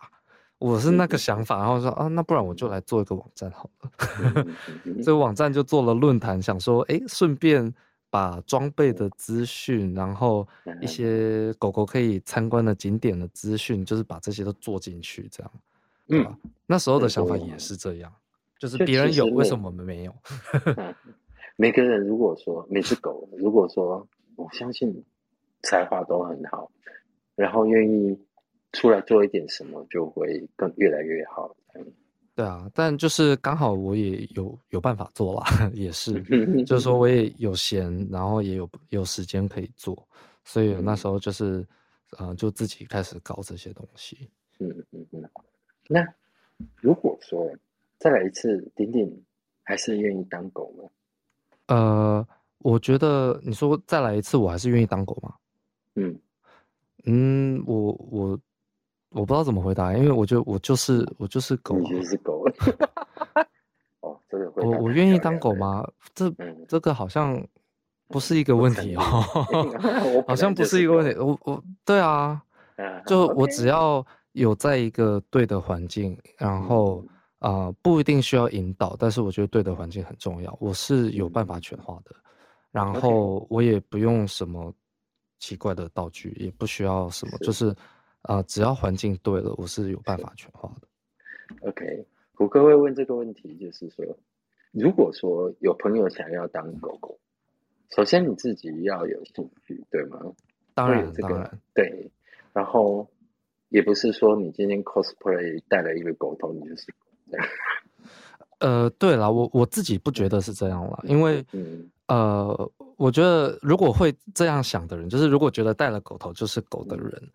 [0.59, 4.47] 我是那个想法，然后说啊，那不然我就来做一个网站好了。
[5.03, 7.74] 这个网站就做了论坛，想说，哎，顺便
[8.11, 10.47] 把装备的资讯，然后
[10.80, 15.53] 一些狗狗可以参观的景点的资讯，就是把这些都做进去，这样。
[16.11, 16.36] 嗯，
[16.66, 18.12] 那时候的想法也是这样，
[18.57, 20.14] 就是别人有，为什么我们没有？
[21.57, 24.07] 每个人如果说每只狗，如果说。
[24.37, 25.05] 我相信
[25.62, 26.70] 才华都很好，
[27.35, 28.18] 然后愿意
[28.72, 31.55] 出来做一点什么，就会更越来越好。
[32.35, 36.22] 对啊，但就是刚好我也有有办法做啦， 也是，
[36.64, 40.09] 就是说我也有闲，然后也有有时间可以做，
[40.43, 41.66] 所以那时候就是，
[42.18, 44.30] 呃，就自己开始搞这些东西。
[44.61, 45.30] 嗯嗯嗯。
[45.89, 46.07] 那
[46.80, 47.51] 如果说
[47.99, 49.22] 再来一次，顶顶
[49.62, 50.89] 还是愿意当狗吗？
[51.68, 52.26] 呃。
[52.63, 55.35] 我觉得你说再来一次，我还是愿意当狗吗？
[55.97, 56.19] 嗯
[57.05, 58.39] 嗯，我我
[59.11, 62.45] 我不知道怎么回答，因为我就我就是我就是狗，你就是狗。
[64.01, 65.87] 哦，这个我我愿意当狗吗？
[66.15, 66.33] 这
[66.69, 67.45] 这个好像
[68.09, 69.03] 不是一个问题哦，
[70.27, 71.19] 好像不是一个问题。
[71.19, 72.43] 我我对啊，
[73.07, 77.05] 就我只要有在一个对的环境，然后
[77.39, 82.15] 啊不一定需要引导，但是我觉得对的环境很重要，我是有办法全化的。
[82.73, 84.75] 然后我也不用什么
[85.39, 87.75] 奇怪的道具，也不需要什么，就是
[88.23, 91.68] 啊，只要环境对了，我是有办法全画的。
[91.68, 94.03] OK，胡哥会问这个问题，就是说，
[94.70, 97.18] 如果说有朋友想要当狗狗，
[97.95, 100.18] 首先你自己要有兴趣，对吗？
[100.73, 102.11] 当然，当然，对。
[102.55, 103.07] 然后
[103.68, 107.37] 也不是说你今天 cosplay 带了一个狗头，你就是狗。
[108.61, 111.45] 呃，对了，我我自己不觉得是这样了，因为。
[112.13, 117.33] 呃，我觉得如果会这样想的人，就是如果觉得戴了狗头就是狗的人，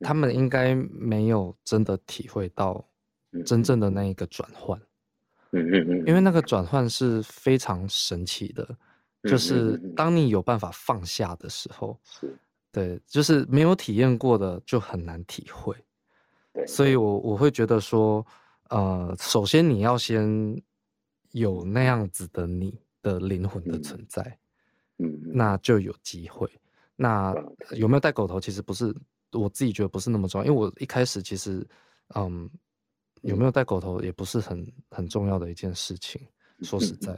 [0.00, 2.84] 他们应该没有真的体会到
[3.44, 4.76] 真正的那一个转换。
[5.52, 8.68] 嗯嗯嗯，因为那个转换是非常神奇的，
[9.22, 11.96] 就是当你有办法放下的时候，
[12.72, 15.72] 对，就是没有体验过的就很难体会。
[16.52, 18.26] 对，所以我我会觉得说，
[18.70, 20.60] 呃，首先你要先
[21.30, 22.76] 有那样子的你。
[23.06, 24.38] 的灵魂的存在，
[24.98, 26.50] 嗯，那就有机会。
[26.96, 27.32] 那
[27.76, 28.92] 有没有带狗头，其实不是
[29.30, 31.64] 我自己觉得不是那么重要，因为我一开始其实，
[32.16, 32.50] 嗯，
[33.22, 36.20] 有没有带狗头也不是很很重要的一件事情。
[36.62, 37.16] 说实在，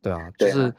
[0.00, 0.72] 对啊，就是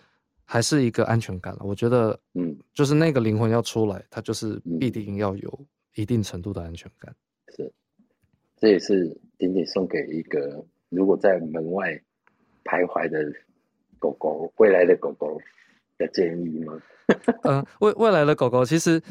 [0.43, 1.59] 还是一个安全感了。
[1.63, 7.13] 我觉得，嗯，就是那个灵魂要出来，它就是嗯必定要有一定程度的安全感。
[7.55, 7.71] 是，
[8.55, 9.05] 这也是
[9.37, 11.91] 仅仅送给一个如果在门外
[12.63, 13.19] 徘徊的
[13.99, 15.39] 狗狗，未来的狗狗
[15.97, 16.73] 的建议吗？
[17.43, 19.01] 呃，未未来的狗狗其实，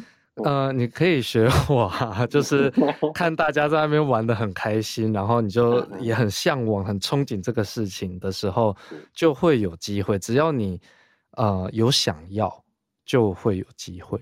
[0.45, 2.71] 呃，你可以学我啊，就是
[3.15, 8.77] 看大家在那边玩的很开心，然后你就嗯也很向往、很憧憬这个事情的时候，
[9.15, 10.19] 就会有机会。
[10.19, 10.81] 只要你
[11.33, 12.65] 呃有想要，
[13.05, 14.21] 就会有机会。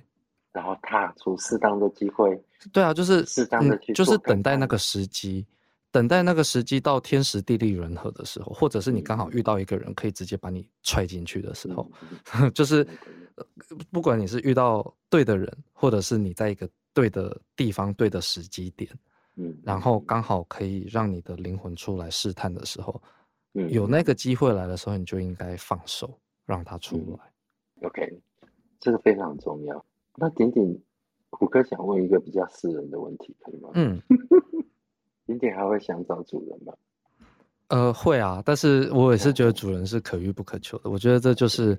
[0.53, 2.41] 然后踏出适当的机会，
[2.73, 5.45] 对啊，就是适当的去就是等待那个时机，
[5.95, 11.89] 等待那个时机到天时地利人和的时候，或者是你刚好遇到一个人可以直接把你踹进去的时候，
[12.41, 12.85] 嗯 就是
[13.37, 13.47] 呃
[13.93, 18.91] 不管你是遇到对的人，或者是你在一个对的地方、对的时机点，
[19.37, 23.01] 嗯，然后刚好可以让你的灵魂出来试探的时候，
[23.55, 27.89] 嗯有那个机会来的时候，你就应该放手，让它出嗯来。
[27.89, 28.21] OK，
[28.81, 29.87] 这个非常重要。
[30.17, 30.77] 那点点，
[31.31, 33.71] 虎哥想问一个比较私人的问题，可以吗？
[33.75, 34.03] 嗯，
[35.39, 36.73] 点点还会想找主人吗？
[37.69, 40.91] 呃，会啊，但是我也是觉得主人是可遇不可求的。
[40.91, 41.79] 我觉得这就是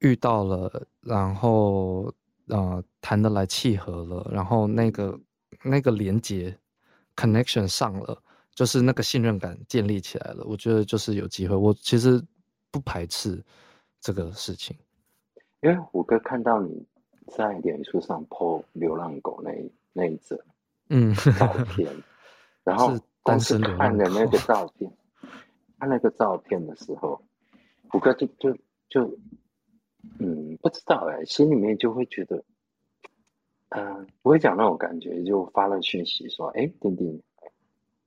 [0.00, 2.12] 遇到了，然后
[2.48, 5.18] 呃谈得来、契合了，然后那个
[5.62, 6.56] 那个连接
[7.16, 8.20] connection 上了，
[8.52, 10.44] 就是那个信任感建立起来了。
[10.44, 11.54] 我觉得就是有机会。
[11.54, 12.22] 我其实
[12.70, 13.42] 不排斥
[14.00, 14.76] 这个事情。
[15.62, 16.84] 因为虎哥看到你
[17.28, 20.42] 在脸书上 po 流浪狗那一那一则
[20.88, 21.86] 嗯，照片，
[22.64, 24.90] 然后是光是看了那个照片，
[25.78, 27.20] 看那个照片的时候，
[27.88, 28.56] 虎哥就就
[28.88, 29.18] 就
[30.18, 32.44] 嗯不知道哎、心里面就会觉得，
[33.70, 37.06] 嗯、不会讲那种感觉，就发了讯息说，哎，丁丁，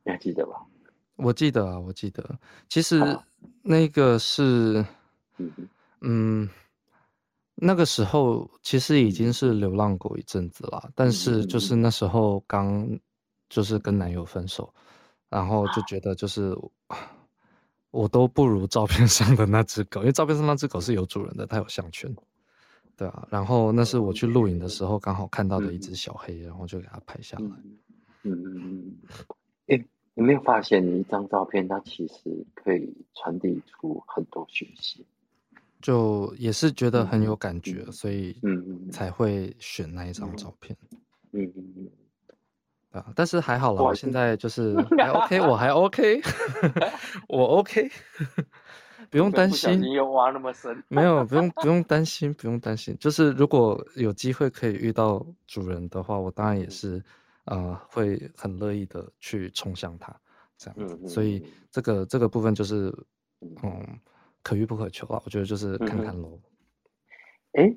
[0.04, 0.66] 你还记得吧？
[1.16, 3.00] 我记得啊，我记得，其实
[3.62, 4.86] 那个是。
[6.06, 6.48] 嗯，
[7.56, 12.88] 那个时候其实已经是流浪狗一阵子了，但是就是那时候刚
[13.54, 14.74] 就是跟男友分手，
[15.30, 16.58] 然后就觉得就是
[17.92, 22.12] 我都不如照片上的那只狗，因为照片上那只狗是有主人的，它有项圈，
[22.98, 27.44] 对啊，然后那是我去露营的时候刚好看到的一只小黑，然后就给它拍下来。
[27.44, 27.78] 嗯
[28.24, 28.96] 嗯嗯嗯，
[29.68, 29.86] 哎，
[30.16, 35.06] 有没有发现你一张照片，它其实可以传递出很多讯息？
[35.80, 40.76] 就也是觉得很有感觉，嗯所以嗯嗯才会选那一张照片。
[41.34, 41.84] 嗯嗯嗯。
[41.86, 41.92] 对
[42.94, 46.22] 啊，但是还好啦，我现在就 是还 OK，我还 OK，
[47.28, 47.90] 我 OK，
[49.10, 50.82] 不用担心你，又挖那么深。
[50.88, 52.96] 没有，不用不用担心，不用担心。
[53.00, 57.04] 就是如果有机会可以遇到主人的话，我当然也是
[57.46, 60.16] 呃会很乐意的去冲向它
[60.58, 61.08] 这样子。
[61.08, 62.88] 所以嗯这个这个部分就是
[63.42, 64.00] 嗯嗯
[64.44, 66.40] 可遇不可求啊，我觉得就是看嗯看喽。
[67.54, 67.76] 哎，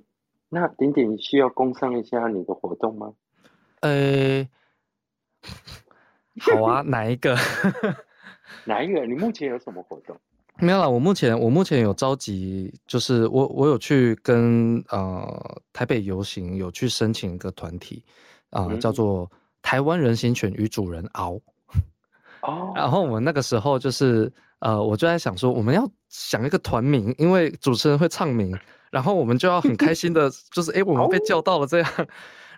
[0.50, 3.12] 那点点需要工商一下你的活动吗？
[3.80, 4.48] 呃，
[6.40, 7.36] 好啊，哪一个？
[8.64, 9.06] 哪一个？
[9.06, 10.16] 你目前有什么活动？
[10.58, 18.02] 没有了，我目前我目前有召集，就是我我有去跟呃台北游行有去申请一个团体，
[18.50, 19.30] 啊、嗯叫做
[19.60, 21.38] 台湾人形犬与主人熬。
[22.40, 28.58] 哦， 然后我们那个时候就是呃，我就在想说，我们要想一个团名，因为主持人会唱名，
[28.90, 31.90] 然后我们就要很开心的， 就是哎，我们被叫到了这样。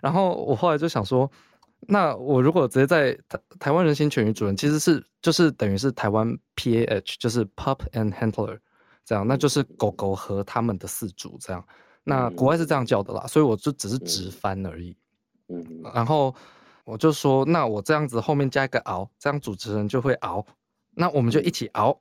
[0.01, 1.29] 然后我后来就想说，
[1.91, 8.59] 那我如果直接在台台湾人形犬与主人，其实是就是等于是台湾 PAH，就是 Pup and Handler
[9.03, 11.65] 这样，那就是狗狗和他们的饲主这样。
[12.03, 14.95] 那国外是这样叫的啦，所以我就只是直翻而已。
[15.47, 16.33] 嗯嗯然后
[16.85, 20.45] 我就说，那我这样子后面加一个熬，这样主持人就会熬，
[20.91, 21.99] 那我们就一起熬。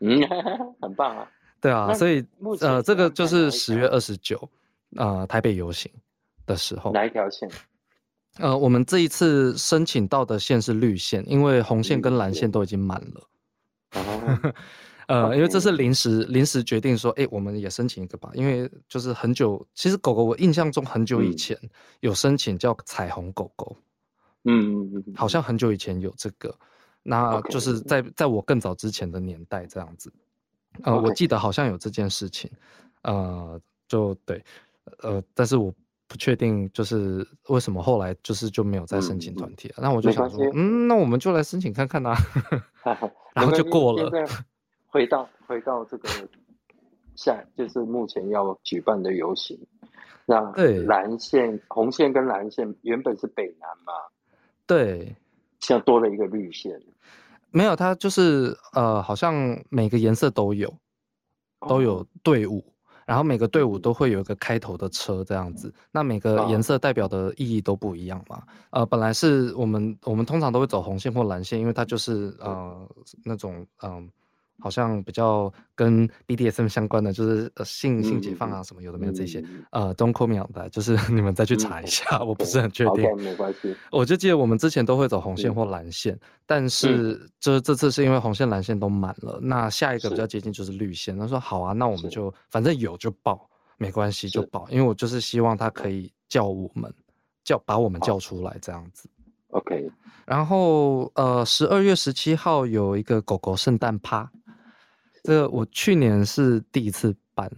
[0.00, 0.20] 嗯，
[0.80, 1.30] 很棒啊！
[1.60, 4.48] 对啊，所以目前呃，这个就是十月二十九，
[4.96, 5.90] 呃，台北游行
[6.46, 7.46] 的时候，哪一条线？
[8.38, 13.28] 呃，我们这一次申请到的线是绿线，因为红线跟蓝线都已经满了。
[13.96, 14.54] 哦，
[15.08, 21.36] 呃，因为这是临时临时决定说，哎，我们也申请一个吧，因为就是很久，其实狗狗我印象中很久以嗯。
[21.36, 21.58] 前
[21.98, 23.76] 有申请叫彩虹狗狗，
[24.44, 26.56] 嗯嗯嗯，好像很久以前有这个，
[27.02, 30.12] 那就是在在我更早之前的年代这样子，
[30.84, 32.48] 呃，我记得好像有这件事情，
[33.02, 34.42] 呃，就对，
[35.02, 35.74] 呃，但是我
[36.10, 42.12] 不确定就是为什么后来就是就没有再申请团体了，那我就想说嗯，那我们就来申请看看呐、
[42.82, 44.10] 哈 哈然后就过了
[44.90, 46.08] 回到回到这个
[47.14, 49.56] 下，就是目前要举办的游行，
[50.26, 50.82] 那对。
[50.82, 53.92] 蓝线、红线跟蓝线原本是北南嘛，
[54.66, 55.14] 对，
[55.60, 56.82] 现在多了一个绿线。
[57.52, 60.74] 没有，它就是呃，好像每个颜色都有，
[61.68, 62.64] 都有队伍，
[63.10, 65.74] 然后每个队伍都会有一个开头的车这样子。
[65.90, 68.40] 那每个颜色代表的意义都不一样嘛。
[68.70, 72.88] 呃，本来是我们我们通常都会走红线或蓝线，因为它就是呃
[73.24, 74.08] 那种嗯。
[74.60, 83.16] 好像比较跟 BDSM 相关的，就是呃性性解放啊什么有的没有这些，呃，Don't call me on that，就是 你们再去查一下，我不是很确定。
[83.16, 83.74] 没关系。
[83.90, 91.18] 我就记得我们之前都会走红线或蓝线，但是就是这次是因为红线蓝线都满了，那下一个比较接近就是绿线。
[91.18, 93.48] 他说好啊，那我们就反正有就报，
[93.78, 96.92] 没关系就报，因为我就是希望他可以叫我们
[97.42, 99.08] 叫把我们叫出来这样子。
[99.50, 99.90] OK。
[100.26, 104.30] 然后呃，十二月十七号有一个狗狗圣诞趴。
[105.22, 107.50] 这个我去年是第一次办，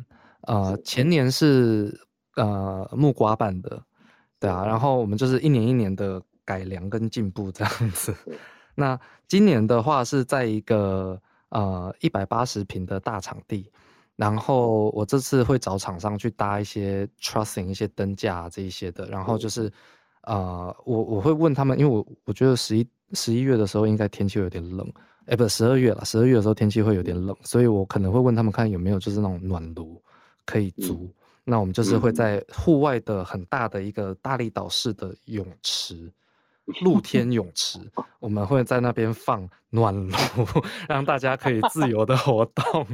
[0.42, 1.98] 呃，前年是
[2.36, 3.82] 呃木瓜办的，
[4.40, 8.14] 对啊，然后我们就是一年一年的改良跟进步这样子。
[8.74, 8.98] 那
[9.28, 13.70] 今年的话是在一个呃一百八十平的大场地，
[14.16, 19.70] 然后我这次会找厂商去搭一些 trussing 一些灯架这一些的，然后就是
[20.22, 24.92] 呃我我会问他们，因为我我觉得十一十一月的时候应该天气有点冷。
[25.26, 26.04] 哎，不，十二月了。
[26.04, 30.02] 十二月的时候天气会有点冷，所以我可能会问他们看有没有就是那种暖炉
[30.44, 31.08] 可以租。
[31.44, 36.12] 那我们就是会在户外的很大的一个大力岛式的泳池，
[36.82, 37.80] 露天泳池，
[38.20, 40.14] 我们会在那边放暖炉，
[40.88, 42.86] 让大家可以自由的活动。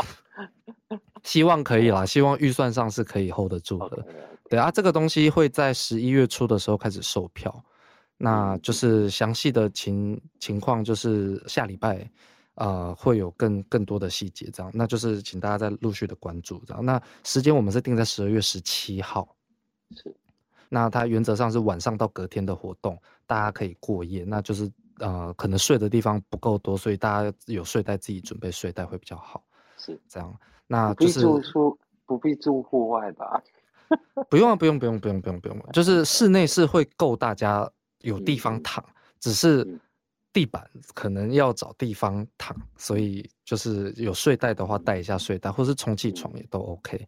[1.22, 4.04] 希望可以啦，希望预算上是可以 hold 得住的。
[4.48, 7.64] 对啊，这个东西会在十一月初的时候开始售票。
[8.24, 12.08] 那就是详细的情情况，就是下礼拜，
[12.54, 16.84] 呃，会有更更多的细节，这样，那就是请大家再陆续的关注，这样。
[16.84, 19.34] 那时间我们是定在十二月十七号，
[19.96, 20.14] 是。
[20.68, 22.96] 那它原则上是晚上到隔天的活动，
[23.26, 24.70] 大家可以过夜，那就是
[25.00, 29.42] 呃，可能睡的地方不够多，所以大家有睡袋自己准备睡袋会比较好，
[29.76, 30.32] 是这样。
[30.68, 33.42] 那就是住宿不必住户外吧？
[34.30, 37.68] 不用啊，不用，不用，不用，不用，不用，就是室内是会够大家。
[38.02, 38.84] 有地方躺，
[39.20, 39.66] 只是
[40.32, 47.06] 地板可能要找地方躺，所以就是有睡袋的话带一下睡袋，或是充气床也都 OK，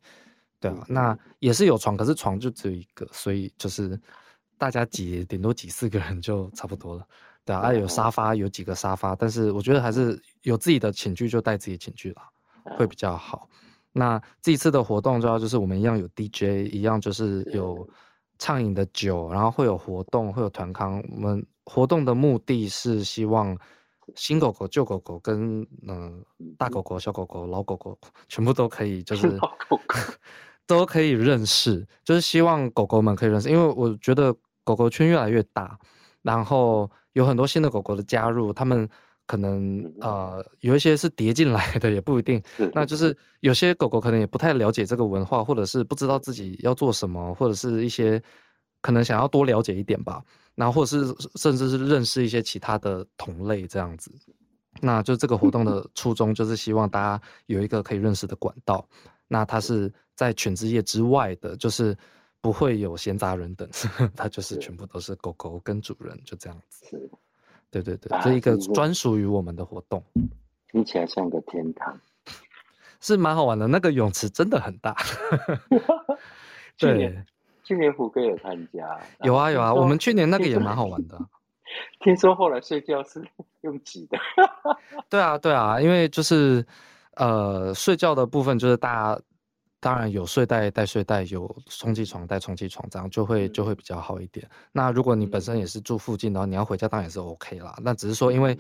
[0.61, 3.99] 对啊，那也是有床，可是床就只有一个，所以就是
[4.59, 7.07] 大家挤顶多挤四个人就差不多了，
[7.45, 12.23] 对啊，有沙发有几个沙发，但是我觉得还是有自己的寝具就带自己寝具了，
[12.77, 13.49] 会比较好。
[13.93, 17.89] 那这一次的活动主要就是我们一样有 DJ，一样就是有。
[18.45, 21.03] 畅饮的酒，然后会有活动，会有团康。
[21.15, 23.57] 我们活动的目的是希望
[24.15, 26.23] 新狗狗、旧狗狗跟嗯
[26.59, 29.41] 大狗狗、小狗狗、老狗狗全部都可以，就 是
[30.69, 33.49] 都可以认识，就是希望狗狗们可以认识。
[33.49, 34.31] 因为我觉得
[34.63, 35.79] 狗狗圈越来越大，
[36.21, 38.87] 然后有很多新的狗狗的加入，他们。
[39.27, 42.43] 可能呃有一些是叠进来的，也不一定。
[42.73, 48.23] 那就是有些狗狗可能也不太了解这个文化，或者是不知道自己要做什么，或者是一些
[48.83, 50.23] 可能想要多了解一点吧。
[50.55, 54.13] 然后或者是甚至是认识一些其他的同类这样子。
[54.81, 58.87] 那就这个活动 的初衷就是希望大家有一个可以认识的管道。
[59.27, 61.97] 那它是在犬之夜之外的，就是
[62.41, 63.69] 不会有闲杂人等，
[64.15, 66.85] 它就是全部都是狗狗跟主人，就这样子。
[67.83, 70.03] 对对对，这一个专属于我们的活动，
[70.71, 71.99] 听起来像个天堂，
[73.01, 73.67] 是蛮好玩的。
[73.67, 74.97] 那个泳池真的很大。
[76.77, 77.27] 去年
[77.63, 81.19] 去年虎哥有参加，有啊有啊，我们去年那个也蛮好玩的。
[82.01, 83.25] 听说后来睡觉是
[83.63, 84.19] 用挤的。
[85.11, 86.65] 对啊对啊，因为就是
[87.17, 89.21] 呃睡觉的部分就是大家。
[89.85, 94.49] 当然有睡袋带睡袋，有充气床带充气床，这样就会就会比较好一点。
[94.73, 97.79] 那如果你本身也是住附近，然后你要回家，当然也是 OK 啦。
[97.83, 98.59] 那只是说，因为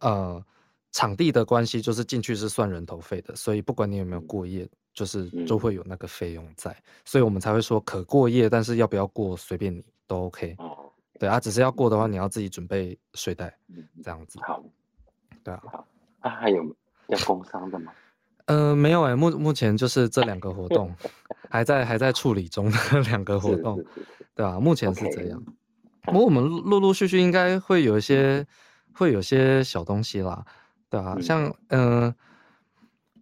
[0.00, 0.44] 呃
[0.90, 10.52] 场地的关系，就是进去是算人头费的，所以不管你有没有过夜，就是就会有那个费用在，所以我们才会说可过夜，但是要不要过随便你都 OK。
[10.58, 10.90] 哦，
[11.20, 13.56] 对啊，只是要过的话，你要自己准备睡袋，
[14.02, 14.40] 这样子。
[14.42, 14.60] 好，
[15.44, 15.62] 对啊。
[15.70, 15.86] 好，
[16.22, 16.74] 啊还有
[17.06, 17.92] 要工伤的吗？
[18.46, 20.94] 呃，没有哎，目目前就是这两个活动，
[21.50, 22.78] 还在还在处理中的
[23.10, 23.82] 两个活动，
[24.34, 24.58] 对吧？
[24.60, 25.42] 目前是这样。
[26.02, 28.46] 不过我们陆陆续续应该会有一些，
[28.92, 30.44] 会有些小东西啦，
[30.88, 31.16] 对吧？
[31.20, 32.14] 像嗯，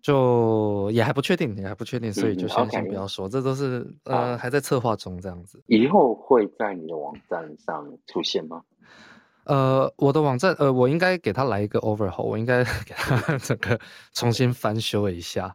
[0.03, 5.63] 就也还不确定，也还不确定，所以就先先不要说，这都是呃还在策划中这样子。
[5.67, 8.63] 以后会在你的网站上出现吗？
[9.47, 13.79] 呃，我的网站，呃，我应该给他来一个 overhaul，我应该 给他整个
[14.13, 15.55] 重新翻修一下，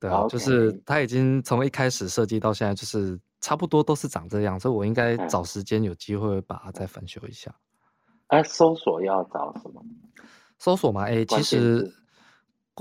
[0.00, 7.54] 对啊，就是他已经从一开始设计到现在，就是差不多都是长这样，所以我应该找时间有机会把它再翻修一下。
[8.28, 9.82] 哎，搜索要找什么？
[10.58, 11.88] 搜索嘛，哎，其实，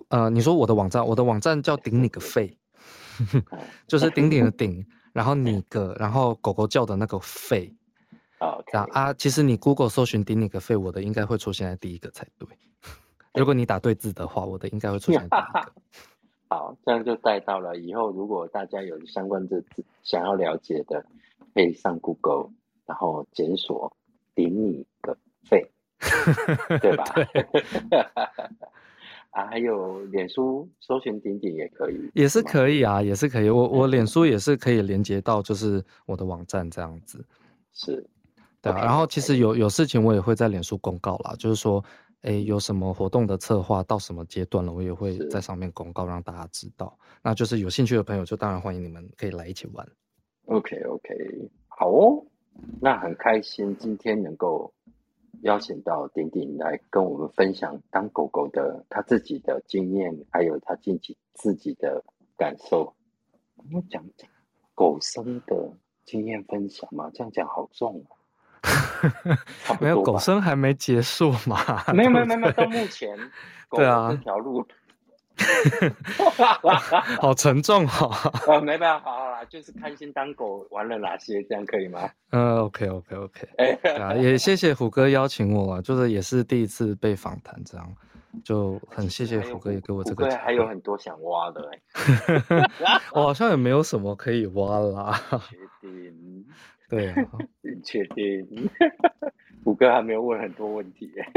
[0.09, 2.57] 呃，你说我的网站，我的网站叫顶你个肺，
[3.87, 4.83] 就是顶顶的 顶，
[5.13, 7.76] 然后你个，然后狗狗叫的那个肺，
[8.39, 9.13] 啊这样啊。
[9.13, 12.47] 其实你 Google 搜寻顶你个肺，我的应该会出现在第一个才对。
[13.33, 15.71] 如果你打对字的话，我的应该会出现在第一个。
[16.49, 21.05] 好，这样就带到了以后，如果大家有相关的字想要了解的，
[21.53, 22.51] 可以上 Google，
[22.85, 23.91] 然后检索
[24.33, 25.69] “顶你个肺”，
[26.79, 27.03] 对吧？
[29.31, 33.49] 啊，还有脸书搜寻“顶顶”也可以，也是可以啊，也是可以。
[33.49, 37.23] 我我脸书也是可以连接到，就是我的网站这样子。
[37.73, 38.03] 是，
[38.71, 41.83] 对啊，OK，然后其实有有事情我也会在脸书公告啦，就是说，
[42.21, 46.97] 哎，有什么活动的策划到什么阶段了，我也会在上面公告让大家知道。
[47.21, 49.87] 那就是有兴趣的朋友，就当然欢迎你们可以来一起玩。
[50.45, 52.25] OK OK，好哦，
[52.81, 54.73] 那很开心今天能够
[55.41, 62.03] 邀请到点点来跟我们分享当狗狗的他自己的经验，还有他自己自己的
[62.35, 62.93] 感受。
[63.71, 64.29] 我讲讲
[64.73, 65.71] 狗生的
[66.05, 68.16] 经验分享嘛，这样讲好重哦。
[69.79, 71.57] 没有狗生还没结束嘛？
[71.93, 73.17] 没有没有没有，到目前
[73.69, 74.65] 狗对啊的这条路，
[77.21, 78.11] 好沉重哦。
[78.47, 82.09] 呃，没办法，好啦，就是开心当狗玩了哪些，这样可以吗？
[82.31, 87.87] 嗯，OK OK OK，哎，也谢谢虎哥邀请我啊，就是也是第一次被访谈，这样
[88.43, 90.29] 就很谢谢虎哥也给我这个。
[90.37, 91.79] 还有很多想挖的哎、
[93.13, 95.19] 我好像也没有什么可以挖啦。
[95.49, 96.45] 确定？
[96.89, 97.15] 对啊，
[97.61, 98.45] 你确定？
[99.63, 101.31] 虎哥还没有问很多问题哎、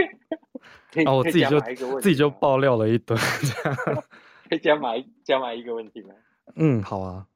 [0.92, 1.60] 可以然后我自己就
[2.00, 3.16] 自己就爆料了一堆。
[4.48, 6.14] 可以加码一加码一个问题吗？
[6.54, 7.26] 嗯，好啊。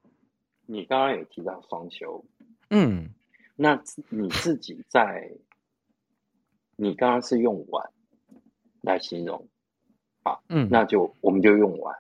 [0.66, 2.24] 你刚刚有提到双休，
[2.70, 3.10] 嗯
[3.56, 5.30] 那你自己在，
[6.76, 7.88] 你刚刚是用玩
[8.80, 9.46] 来形容，
[10.48, 11.94] 嗯，那就我们就用玩，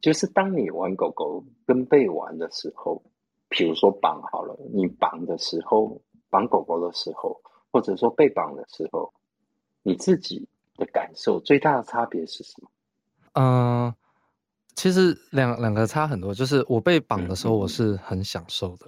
[0.00, 3.02] 就是当你玩狗狗跟被玩的时候，
[3.52, 6.00] 比如说绑好了，你绑的时候，
[6.30, 7.38] 绑狗狗的时候，
[7.70, 9.12] 或者说被绑的时候，
[9.82, 12.70] 你自己的感受最大的差别是什么？
[13.34, 13.94] 呃，
[14.74, 18.86] 其实两两个差很多，就是我被绑的时候，嗯嗯嗯我是很享受的，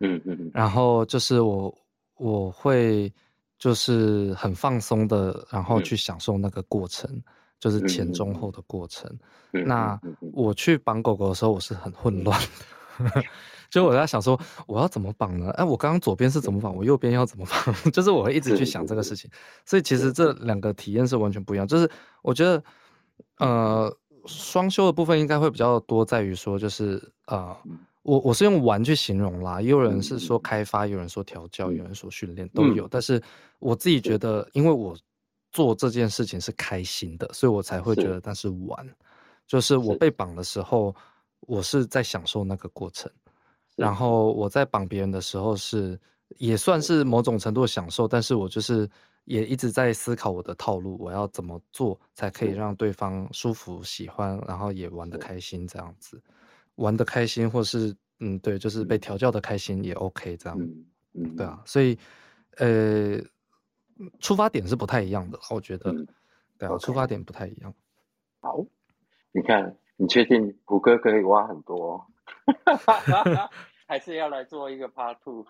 [0.00, 0.50] 嗯嗯嗯。
[0.52, 1.74] 然后就是我
[2.16, 3.12] 我会
[3.58, 5.82] 就是很放松的，然后嗯。
[5.82, 7.10] 去享受那个过程，
[7.58, 7.88] 就是嗯嗯嗯。
[7.88, 9.10] 前中后的过程。
[9.52, 10.30] 嗯，那嗯嗯。
[10.34, 12.46] 我去绑狗狗的时候，我是很混乱的，
[13.70, 15.50] 就我在想说我要怎么绑呢？
[15.52, 17.74] 哎，我刚刚左边是怎么绑，我右边要怎么绑？
[17.92, 19.30] 就是我会一直去想这个事情。
[19.64, 21.66] 所以其实这两个体验是完全不一样。
[21.66, 21.90] 就是
[22.22, 22.62] 我觉得，
[23.38, 32.86] 呃，双休的部分应该会比较多，在于说就是呃嗯，我我是用玩去形容啦，也有人是说开发，有人说调教，有嗯人说训练都有。
[32.86, 33.20] 嗯但是
[33.58, 34.96] 我自己觉得，因为我
[35.50, 38.86] 做这件事情是开心的，所以我才会觉得那是玩。
[39.46, 40.94] 就是我被绑的时候，
[41.46, 43.10] 我是在享受那个过程，
[43.76, 43.94] 然。
[43.94, 45.98] 后我在绑别人的时候是
[46.38, 47.04] 也算是。
[47.04, 48.88] 某种程度的享受，但是我就是
[49.24, 56.20] 也一直在思考我的套路，我要怎么做才可以让对方舒服、喜欢，然后也玩得开心这样子，
[56.76, 59.00] 玩得开心或是嗯对，就是被嗯。
[59.00, 60.58] 调教的开心也 OK 这样，
[61.36, 61.98] 对啊，所以
[62.56, 63.18] 呃
[64.20, 66.06] 出发点是不太一样的，我觉得，嗯。
[66.58, 67.74] 对啊，出发点不太一样。
[68.40, 68.64] 好，
[69.32, 72.04] 你看，你确定谷歌可以挖很多、哦，
[73.86, 75.46] 还是要来做一个 Part Two？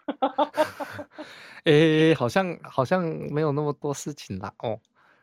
[1.64, 4.78] 诶，好像好像没有那么多事情啦哦。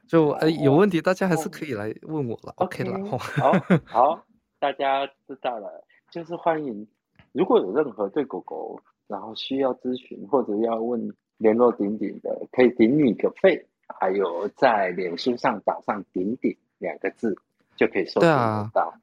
[0.08, 3.18] 就好诶有哦问题，大家还是哦可以来问我了 OK 了哦。
[3.18, 3.54] 好
[3.86, 4.26] 好，
[4.60, 6.88] 大家知道了，就是欢迎，
[7.32, 13.66] 如果有任何对狗狗然后需要咨询或者要问联络顶顶的，可以顶你个肺，
[14.00, 17.38] 还有在脸书上打上“顶顶”两个字，
[17.78, 18.94] 就可以搜得到。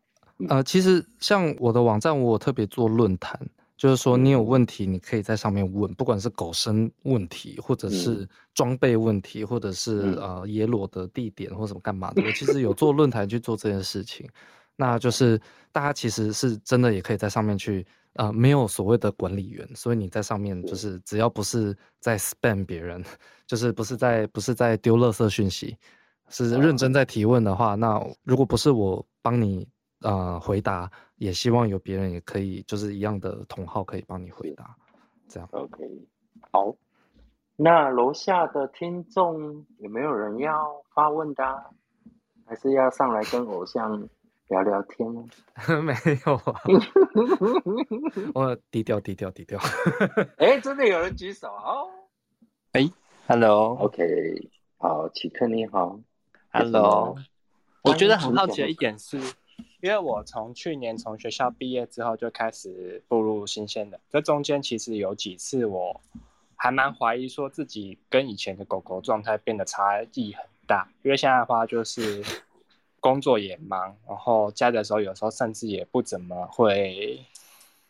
[0.48, 3.36] 呃，其实像我的网站，我有特别做论坛，
[3.77, 4.47] 就是说你有嗯。
[4.47, 10.15] 问题，你可以在上面问，不管是狗生问题，或者是嗯装备问题，或者是嗯。
[10.16, 14.28] 呃野裸的地点或什么干嘛的，我其实有 做论坛去做这件事情。
[14.77, 15.40] 那就是
[15.73, 23.05] 大家其实是真的也可以在上面去，呃，没有所谓的管理员，所以你在上面就是只要不是在 spam 别人，
[23.44, 25.77] 就是不是在不是在丢垃圾讯息，
[26.28, 29.66] 是认真在提问的话，那如果不是我帮你
[30.03, 34.77] 呃回答，也希望有别人也可以就是一样的同号可以帮你回答，
[35.29, 35.49] 这样。
[35.53, 36.07] OK，
[36.53, 36.75] 好，
[37.57, 41.66] 那楼下的听众有没有人要发问的、啊？
[42.47, 44.09] 还是要上来跟偶像
[44.49, 45.23] 聊聊天呢？
[45.83, 45.93] 没
[46.25, 46.61] 有啊，
[48.35, 49.61] 我低调低调低调。
[50.39, 51.91] 哎， 真的有人举手哦。
[53.27, 56.01] Hello，OK，好，奇克你好
[56.51, 57.15] ，Hello，
[57.83, 59.20] 我觉得很好奇的一点是，
[59.81, 66.01] 因为我从去年从学校毕业之后就开始步入新鲜的，这中间其实有几次我
[66.57, 72.25] 还蛮怀疑说自己跟以前的狗狗状态变得差异很大，因为现在的话就是
[73.01, 77.25] 工作也忙，然后家的时候有时候甚至也不怎么会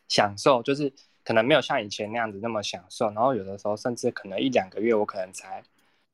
[0.09, 0.93] 享受，就是
[1.25, 5.63] 可能没有像以前那样子那么享受，然后有的时候甚至可能一两个月我可能才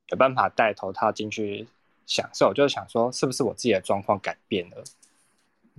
[0.09, 1.67] 有办法戴头套进去。
[2.07, 4.85] 享受就是想说，是不是我自己的状况改变了？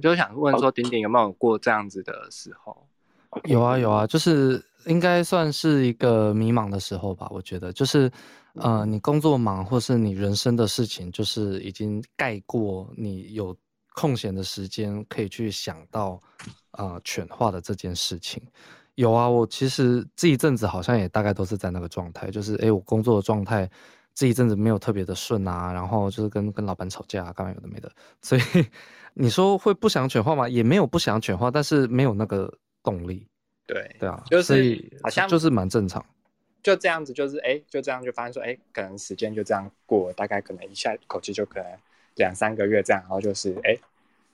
[0.02, 2.88] 就想问说，顶顶有没有过这样子的时候？
[3.46, 7.28] 有啊有啊，就是应该算是一个迷茫的时候吧。
[7.32, 8.12] 我觉得就是，
[8.54, 13.56] 呃，你工作忙，或是你人生的事情，就是已经盖过你有
[13.94, 16.20] 空闲的时间可以去想到，
[16.72, 18.42] 呃，犬化的这件事情。
[18.96, 23.70] 有啊，我其实这一阵子好像也大概都是在那个状态，就是哎，我工作的状态。
[24.16, 28.42] 这一阵子没有特别的顺啊，然后就是跟跟老板吵架，干嘛有的没的，所以
[29.14, 30.48] 你说会不想犬化吗？
[30.48, 32.52] 也没有不想犬化，但是没有那个
[32.82, 33.28] 动力。
[33.68, 36.04] 对对啊，就是好像就是蛮正常，
[36.64, 41.68] 就这样子，就是哎，就这样就发现说，哎，可能时间就这样过，大概可能一下口气就可能
[42.16, 43.76] 两三个月这样，然后就是哎，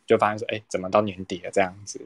[0.06, 2.00] 就发现说，哎，怎么到年底了这样子？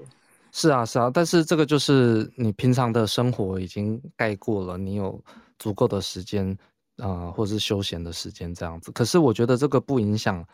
[0.53, 5.21] 是啊是啊，但是这个就是你平常的生活已经盖过了，你有
[5.59, 6.57] 足够的时间。
[6.97, 10.45] 啊，或者是休闲的时间这样子，可是我觉得这个不影响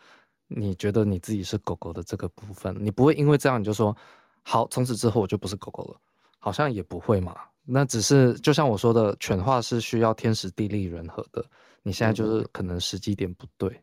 [0.47, 3.95] 你觉得你自己是狗狗的这个部分，你不会因为这样你就说
[4.43, 5.99] 好，从此之后我就不是狗狗了，
[6.39, 7.35] 好像也不会嘛。
[7.63, 11.45] 那只是就像我说的，犬化是需要天时地利人和的，
[11.83, 13.81] 你现在就是可能时机点不对，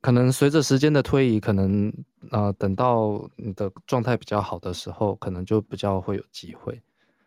[0.00, 1.92] 可能随着时间的推移，可能
[2.30, 6.82] 呃等到你的状态比较好的时候，可能就比较会有机会，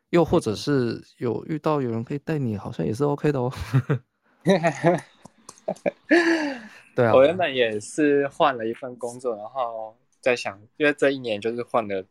[0.09, 3.53] 又或者是有遇到有人可以带你，好像也是 OK 的哦。
[6.95, 12.03] 对啊，我原本也是换了一份工作，然后在想，因为这一年就是换了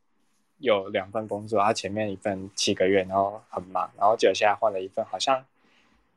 [0.58, 5.44] 有两份工作，然后前面一份七个月，然后很忙，然后就现在换了一份，好像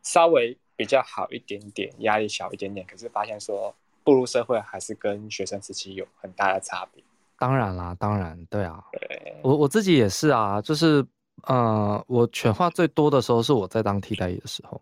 [0.04, 3.74] 稍微比较好一点点，压力小一点点，可是发现说
[4.04, 7.04] 步入社会还是跟学生时期有很大的差别。
[7.38, 11.06] 当然啦，当然，对啊，对，我我自己也是啊，就是
[11.48, 14.80] 呃，我犬化最多的时候是我在当替代役的时候，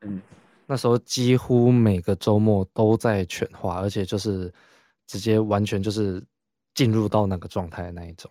[0.00, 0.20] 嗯。
[0.70, 4.54] 那时候几乎每个周末都在犬化，而且就是
[5.08, 6.22] 直接完全就是
[6.74, 8.30] 进入到那个状态的那一种。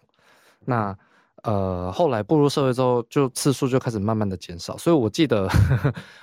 [0.64, 0.98] 那
[1.44, 4.78] 呃后来步入社会之后，就次数就开始慢慢的减少。
[4.78, 5.50] 所以我记得，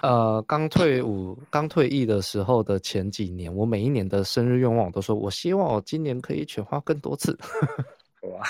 [0.01, 7.39] 呃刚退伍、刚退役的时候的前几年，我每一年的生日愿望我都说，我希望我今年可以犬化更多次。
[8.33, 8.43] 哇，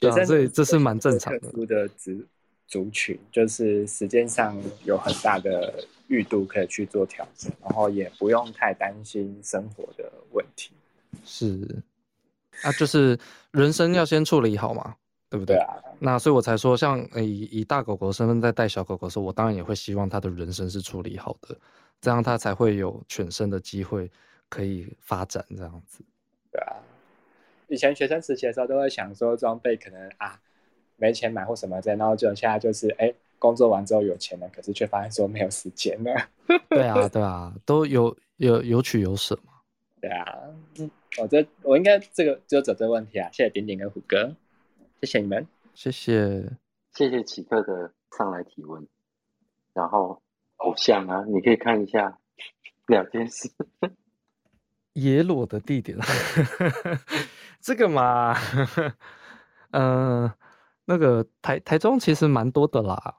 [0.00, 1.52] 对啊，所以这是蛮正常的。
[1.64, 2.20] 的族
[2.68, 5.74] 族群就是时间上有很大的。
[6.08, 10.72] 裕度可以去做调整，然后也不用太担心生活的问题。
[11.22, 11.82] 是，
[12.62, 13.18] 啊，就是
[13.50, 14.96] 人生要先处理好嘛，
[15.28, 15.58] 对不对？
[15.58, 15.76] 啊。
[15.98, 21.54] 那所以我才说，像以以大狗狗身份在带小狗狗的时候，我当然也会希望它的人生是处理好的，
[22.00, 24.10] 这样它才会有犬生的机会
[24.48, 26.02] 可以发展这样子。
[26.50, 26.72] 对啊，
[27.68, 30.40] 以前学生时期的时候都会想说装备可能啊
[30.98, 33.10] 没钱买或什么的，然后就现在就是哎。
[33.40, 36.12] 工作完之后有钱了，可是却发现说没有时间了。
[36.68, 39.52] 对啊，对啊，都有有有取有舍嘛。
[40.00, 40.26] 对啊，
[40.76, 43.30] 嗯，我这我应该这个就走这个问题啊。
[43.30, 44.34] 谢谢点点跟虎哥，
[45.00, 46.50] 谢谢你们，谢谢
[46.92, 48.84] 谢谢奇特的上来提问。
[49.72, 50.20] 然后
[50.56, 52.18] 偶像啊，你可以看一下
[52.88, 53.48] 两件事。
[54.94, 55.96] 野裸的地点，
[57.62, 58.36] 这个嘛，
[59.70, 60.28] 嗯，
[60.88, 63.14] 那个台台中其实蛮多的啦。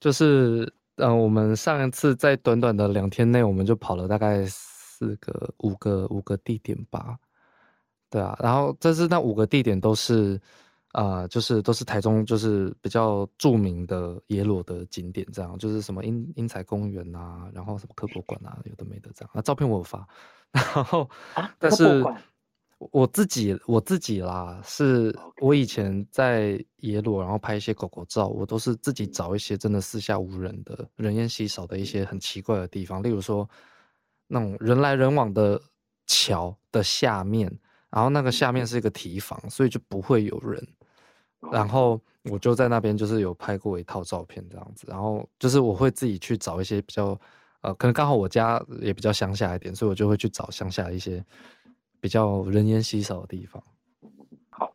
[0.00, 7.18] 就是，嗯，我们上一次在短短的两天内，我们就跑了大概四个、五个、五个地点吧，
[8.08, 10.40] 对啊，然后这是那五个地点都是，
[10.92, 20.06] 啊，就是都是台中就是比较著名的野裸的景点，这样就是什么英英才公园啊，然后什么科博馆啊，有的没的这样，那照片我有发，
[20.52, 21.08] 然后
[21.58, 22.02] 但是。
[22.78, 33.48] 我自己我自己啦，是我以前在野裸，然后拍一些狗狗照，我都是自己找一些真的四下无人的、人烟稀少的一些很奇怪的地方，例如说
[34.26, 35.60] 那种人来人往的
[36.06, 37.50] 桥的下面，
[37.88, 40.62] 然后那个下面是一个提防，所以就不会有人。
[41.50, 47.18] 然后我就在那边就是有拍过一套照片这样子，然后就是我会自己去找一些比较
[47.62, 51.24] 呃，可能刚好我家也比较乡下一点，所以我就会去找乡下一些。
[52.06, 53.60] 比较人烟稀少的地方。
[54.48, 54.72] 好，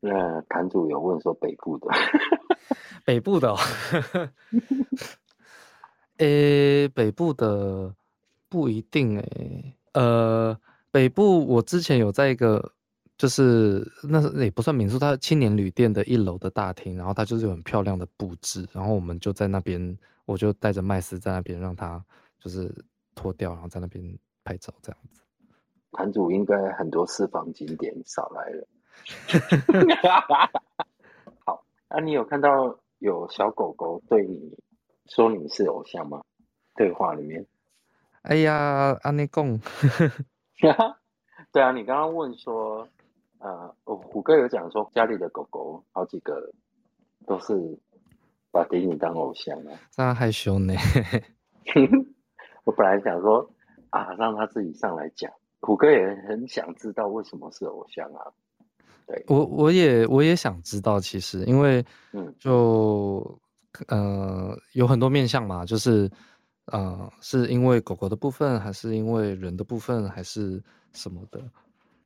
[0.00, 1.88] 那坛主有问说北部的，
[3.06, 3.56] 北部的，
[6.20, 7.94] 诶，北部的
[8.50, 10.54] 不一定诶，呃，
[10.90, 12.72] 北部我之前有在一个，
[13.16, 19.96] 就是那也不算民宿，它青年旅店的一楼的大厅，然后它就是有很漂亮的布置，然后我们就在那边，
[20.26, 22.04] 我就带着麦斯在那边让他
[22.38, 22.70] 就是
[23.14, 24.04] 脱掉，然后在那边
[24.44, 25.22] 拍照这样子。
[25.94, 28.66] 团主应该很多私房景点少来了。
[31.46, 34.56] 好，那你有看到有小狗狗对你
[35.06, 36.22] 说你是偶像吗？
[36.74, 37.46] 对话里面。
[38.22, 39.60] 哎呀，安尼贡，
[41.52, 42.88] 对啊，你刚刚问说，
[43.38, 46.52] 呃，虎哥有讲说家里的狗狗好几个
[47.26, 47.78] 都是
[48.50, 50.74] 把迪尼当偶像啊，这样害羞呢。
[52.64, 53.50] 我本来想说
[53.90, 55.30] 啊，让他自己上来讲。
[55.64, 58.30] 虎哥也很想知道为什么是偶像啊。
[59.06, 63.38] 对我，我也我也想知道，其实因为，嗯，就
[63.88, 66.10] 呃有很多面向嘛，就是。
[66.72, 70.58] 呃，是因为狗狗的部分，还是因为人的部分，还是
[70.94, 71.38] 什么的？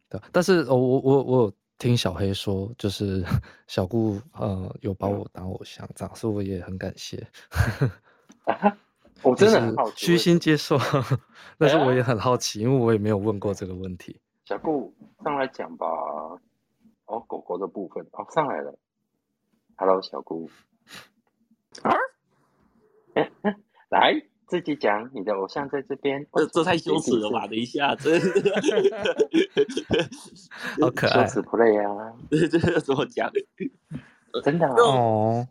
[0.08, 3.24] 对，但是我我我我听小黑说，就是
[3.68, 7.24] 小顾呃有把我当偶像，这样，所以我也很感谢。
[9.22, 10.78] 我真的很好奇，虚心接受，
[11.58, 14.20] 但是我也很好奇，因为我也没有问过这个问题。
[14.44, 15.86] 小顾上来讲吧。
[17.06, 18.78] 哦，狗狗的部分哦，上来了。
[19.76, 20.50] Hello，小顾。
[21.82, 21.94] 啊？
[23.90, 24.22] 来。
[24.48, 27.46] 自己讲，你的偶像在这边，这这太羞耻了吧？
[27.46, 28.18] 等一下，这
[30.80, 32.16] 好可爱， 羞耻 play 啊！
[32.30, 33.30] 这这怎么讲？
[34.42, 35.46] 真的哦，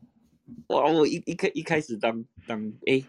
[0.70, 0.92] 哇！
[0.92, 3.04] 我一一开一开始当当哎，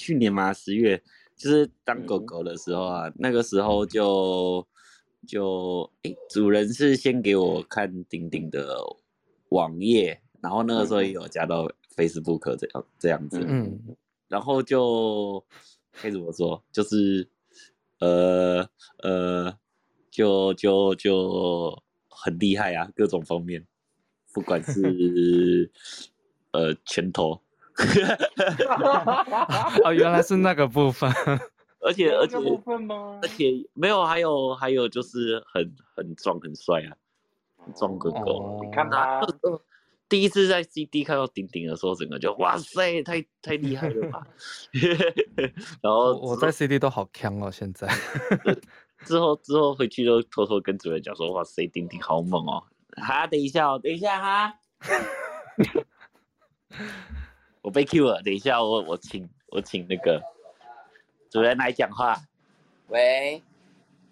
[0.00, 1.02] 去年嘛十月，
[1.36, 4.66] 就是当狗狗的时候啊，那个时候就
[5.28, 8.78] 就哎，主人是先给我看顶顶的
[9.50, 13.78] 网页，然后那个时候也有加到 Facebook 这样这样子，嗯。
[14.26, 15.44] 然后就
[16.00, 16.64] 该怎么说？
[16.72, 17.28] 就是，
[17.98, 18.66] 呃
[19.02, 19.58] 呃，
[20.10, 21.76] 就就就
[22.08, 23.66] 很厉害啊，各种方面，
[24.32, 25.70] 不管是
[26.52, 27.42] 呃拳头，
[29.84, 31.10] 哦，原来是那个部分，
[31.80, 33.18] 而且而且部分吗？
[33.22, 36.96] 而且没有，还有还有就是很很壮很帅啊，
[37.74, 38.20] 壮哥哥，
[38.62, 39.20] 你看他。
[40.08, 44.26] 第一次在 CD 看到顶顶的时候，整个就哇塞，太太厉害了吧！
[45.80, 47.86] 然后我在 CD 都好强哦，现在
[49.04, 52.60] 之后之后回去就偷偷跟主任讲说，哇塞，顶顶好猛哦！
[52.96, 54.52] 哈，等一下哦，等一下哈，
[57.62, 60.22] 我被 Q 了，等一下我我请我请那个
[61.30, 62.16] 主人来讲话。
[62.88, 63.42] 喂，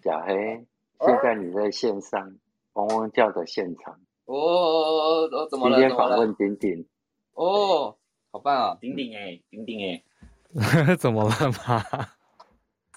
[0.03, 0.65] 小黑，
[1.01, 2.37] 现在你在线上
[2.73, 3.99] 汪汪叫的现场。
[4.25, 5.79] 哦哦哦，怎么了？
[5.79, 6.85] 今天访问顶顶。
[7.33, 7.97] 哦，
[8.31, 8.77] 好棒啊！
[8.79, 11.83] 顶顶哎，顶顶哎，怎么了嘛？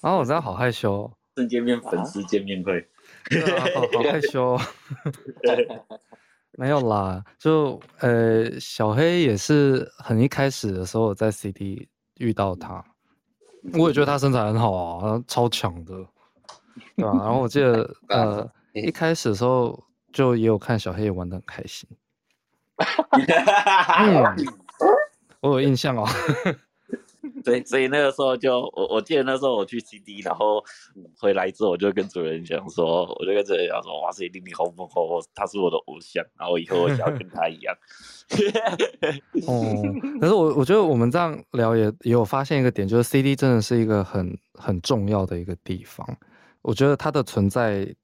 [0.02, 1.10] 啊，我真的好害羞。
[1.34, 2.86] 正见面粉丝见面会，
[3.74, 4.58] 好好害羞。
[6.58, 11.88] 没有啦，就呃，小黑也是很一开始的时候在 CD
[12.18, 12.84] 遇到他，
[13.74, 15.94] 我也觉得他身材很好啊，超强的，
[16.96, 17.12] 对吧？
[17.18, 19.82] 然后我记得 呃，一开始的时候。
[20.12, 21.88] 就也有看小黑也玩的很开心，
[25.40, 26.06] 我有印象哦。
[27.44, 30.62] 对，所以那个时候就我我记得那时候我去 CD，然后
[31.18, 37.74] 回来之后我就跟主人讲说，我就跟主人讲说，哇塞，丁丁好猛哦，他是我的偶像，然后以后我想要跟他一样。
[39.46, 46.06] 哦，可是我我觉得我们这样聊也也有发现一个点，就是 CD 真的是一个很很重要的一个地方，
[46.62, 47.94] 我觉得它的存在。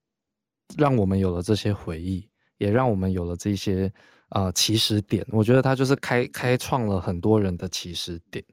[0.77, 2.29] 让我们有了这些回忆，
[2.59, 3.91] 也让我们有了这些
[4.29, 5.27] 啊起始点。
[5.31, 8.45] 我觉得它就是开开创了很多人的起始点。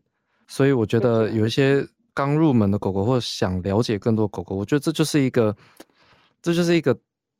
[0.48, 5.56] 所以我觉得有一些刚入门的狗狗，或者想了解更多狗狗，我觉得这就是一个，
[6.42, 6.98] 这就是一个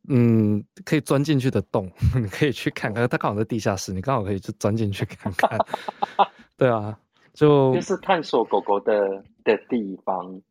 [0.10, 1.90] 嗯可以钻进去的洞。
[2.16, 5.58] 你可以去看看，它刚好在地下室，你刚好可以去钻进去看看。
[6.58, 6.98] 对啊，
[7.34, 10.42] 就就是探索狗狗的的地方。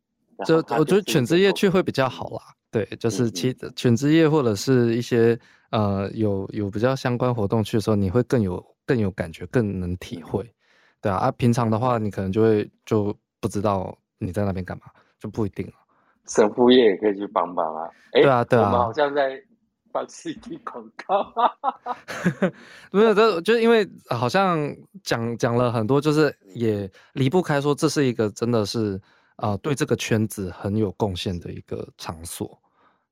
[0.45, 2.41] 就我觉得犬之夜去会比较好啦。
[2.69, 5.39] 对，就是其犬之夜或者是一些
[5.71, 10.45] 呃有有比较相关活动去的时候，你会更有更有感觉，更能体会，
[11.05, 11.17] 对啊。
[11.17, 14.85] 啊，平常的话，你可能就会就不知道你在那边干嘛，
[15.19, 15.73] 就不一定了。
[16.27, 17.87] 神父夜也可以去帮帮啊。
[18.11, 18.65] 对啊，对啊。
[18.65, 19.39] 我们好像在
[19.91, 21.31] 放 CD 广告。
[22.91, 28.99] 没有，这就是因为好像讲讲了很多，就是也离不开说这是一个真的是
[29.35, 32.59] 啊对这个圈子很有贡献的一个场所。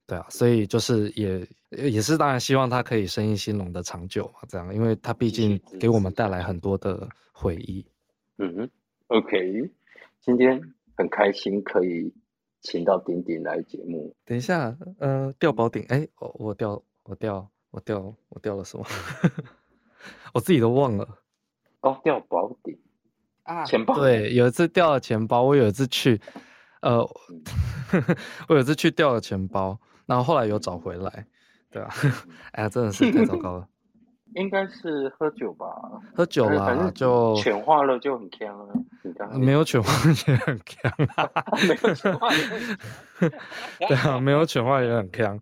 [0.05, 7.85] 对啊，所以就是也也是当然希望他可以生意兴隆的长久嘛，这样，因为他毕竟给我们带来很多的回忆。
[8.37, 8.69] 嗯
[9.07, 9.71] ，OK，
[10.19, 10.61] 今天
[10.97, 12.13] 很开心可以
[12.61, 14.13] 请到顶顶来节目。
[14.25, 18.85] 等一下，呃，掉宝顶，哎，我我掉我掉我掉我掉了什么？
[20.33, 21.07] 我自己都忘了。
[21.81, 22.77] 哦，掉宝顶
[23.43, 23.95] 啊，钱包。
[23.99, 26.19] 对，有一次掉了钱包，我有一次去，
[26.81, 26.99] 呃，
[28.49, 31.25] 我有一次去掉了钱包，然后后来又找回来。
[31.71, 31.89] 对啊，
[32.53, 33.67] 哎呀，真的是太糟糕了。
[34.35, 35.65] 应该是喝酒吧？
[36.15, 38.73] 喝酒啦，就犬化了就很强啊。
[39.03, 39.91] 你刚 没有犬化
[40.27, 41.29] 也很强啊，
[41.67, 43.31] 没有犬化也很强。
[43.87, 45.39] 对啊，没有犬化也很强，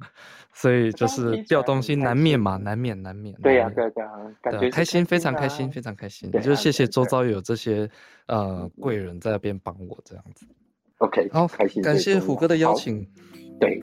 [0.53, 3.33] 所以就是掉东西难免嘛，难免难免。
[3.41, 4.11] 对呀，对呀，
[4.41, 6.29] 感觉开心，非常开心，非常开心。
[6.41, 7.89] 就谢谢周遭有这些
[8.27, 10.45] 呃贵人在那边帮我这样子。
[10.97, 11.81] OK，好，开心。
[11.81, 13.07] 感谢虎哥的邀请。
[13.57, 13.81] 对。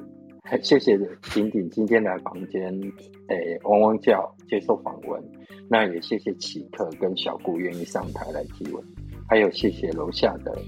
[0.63, 0.99] 谢谢
[1.35, 2.73] 丁丁今天来房间，
[3.29, 5.23] 诶，汪汪叫接受访问。
[5.69, 8.83] 那也谢谢奇特跟小顾愿意上台来提问，
[9.29, 10.59] 还有谢谢楼下的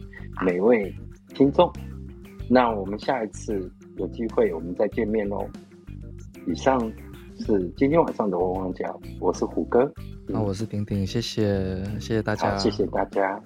[0.44, 0.94] 每位
[1.34, 1.72] 听众。
[2.48, 5.48] 那我们下一次有机会我们再见面哦。
[6.46, 6.78] 以上
[7.38, 9.90] 是今天晚上的汪汪叫，我是虎哥，
[10.26, 13.40] 那我是丁丁，谢谢谢谢大家，谢谢大家。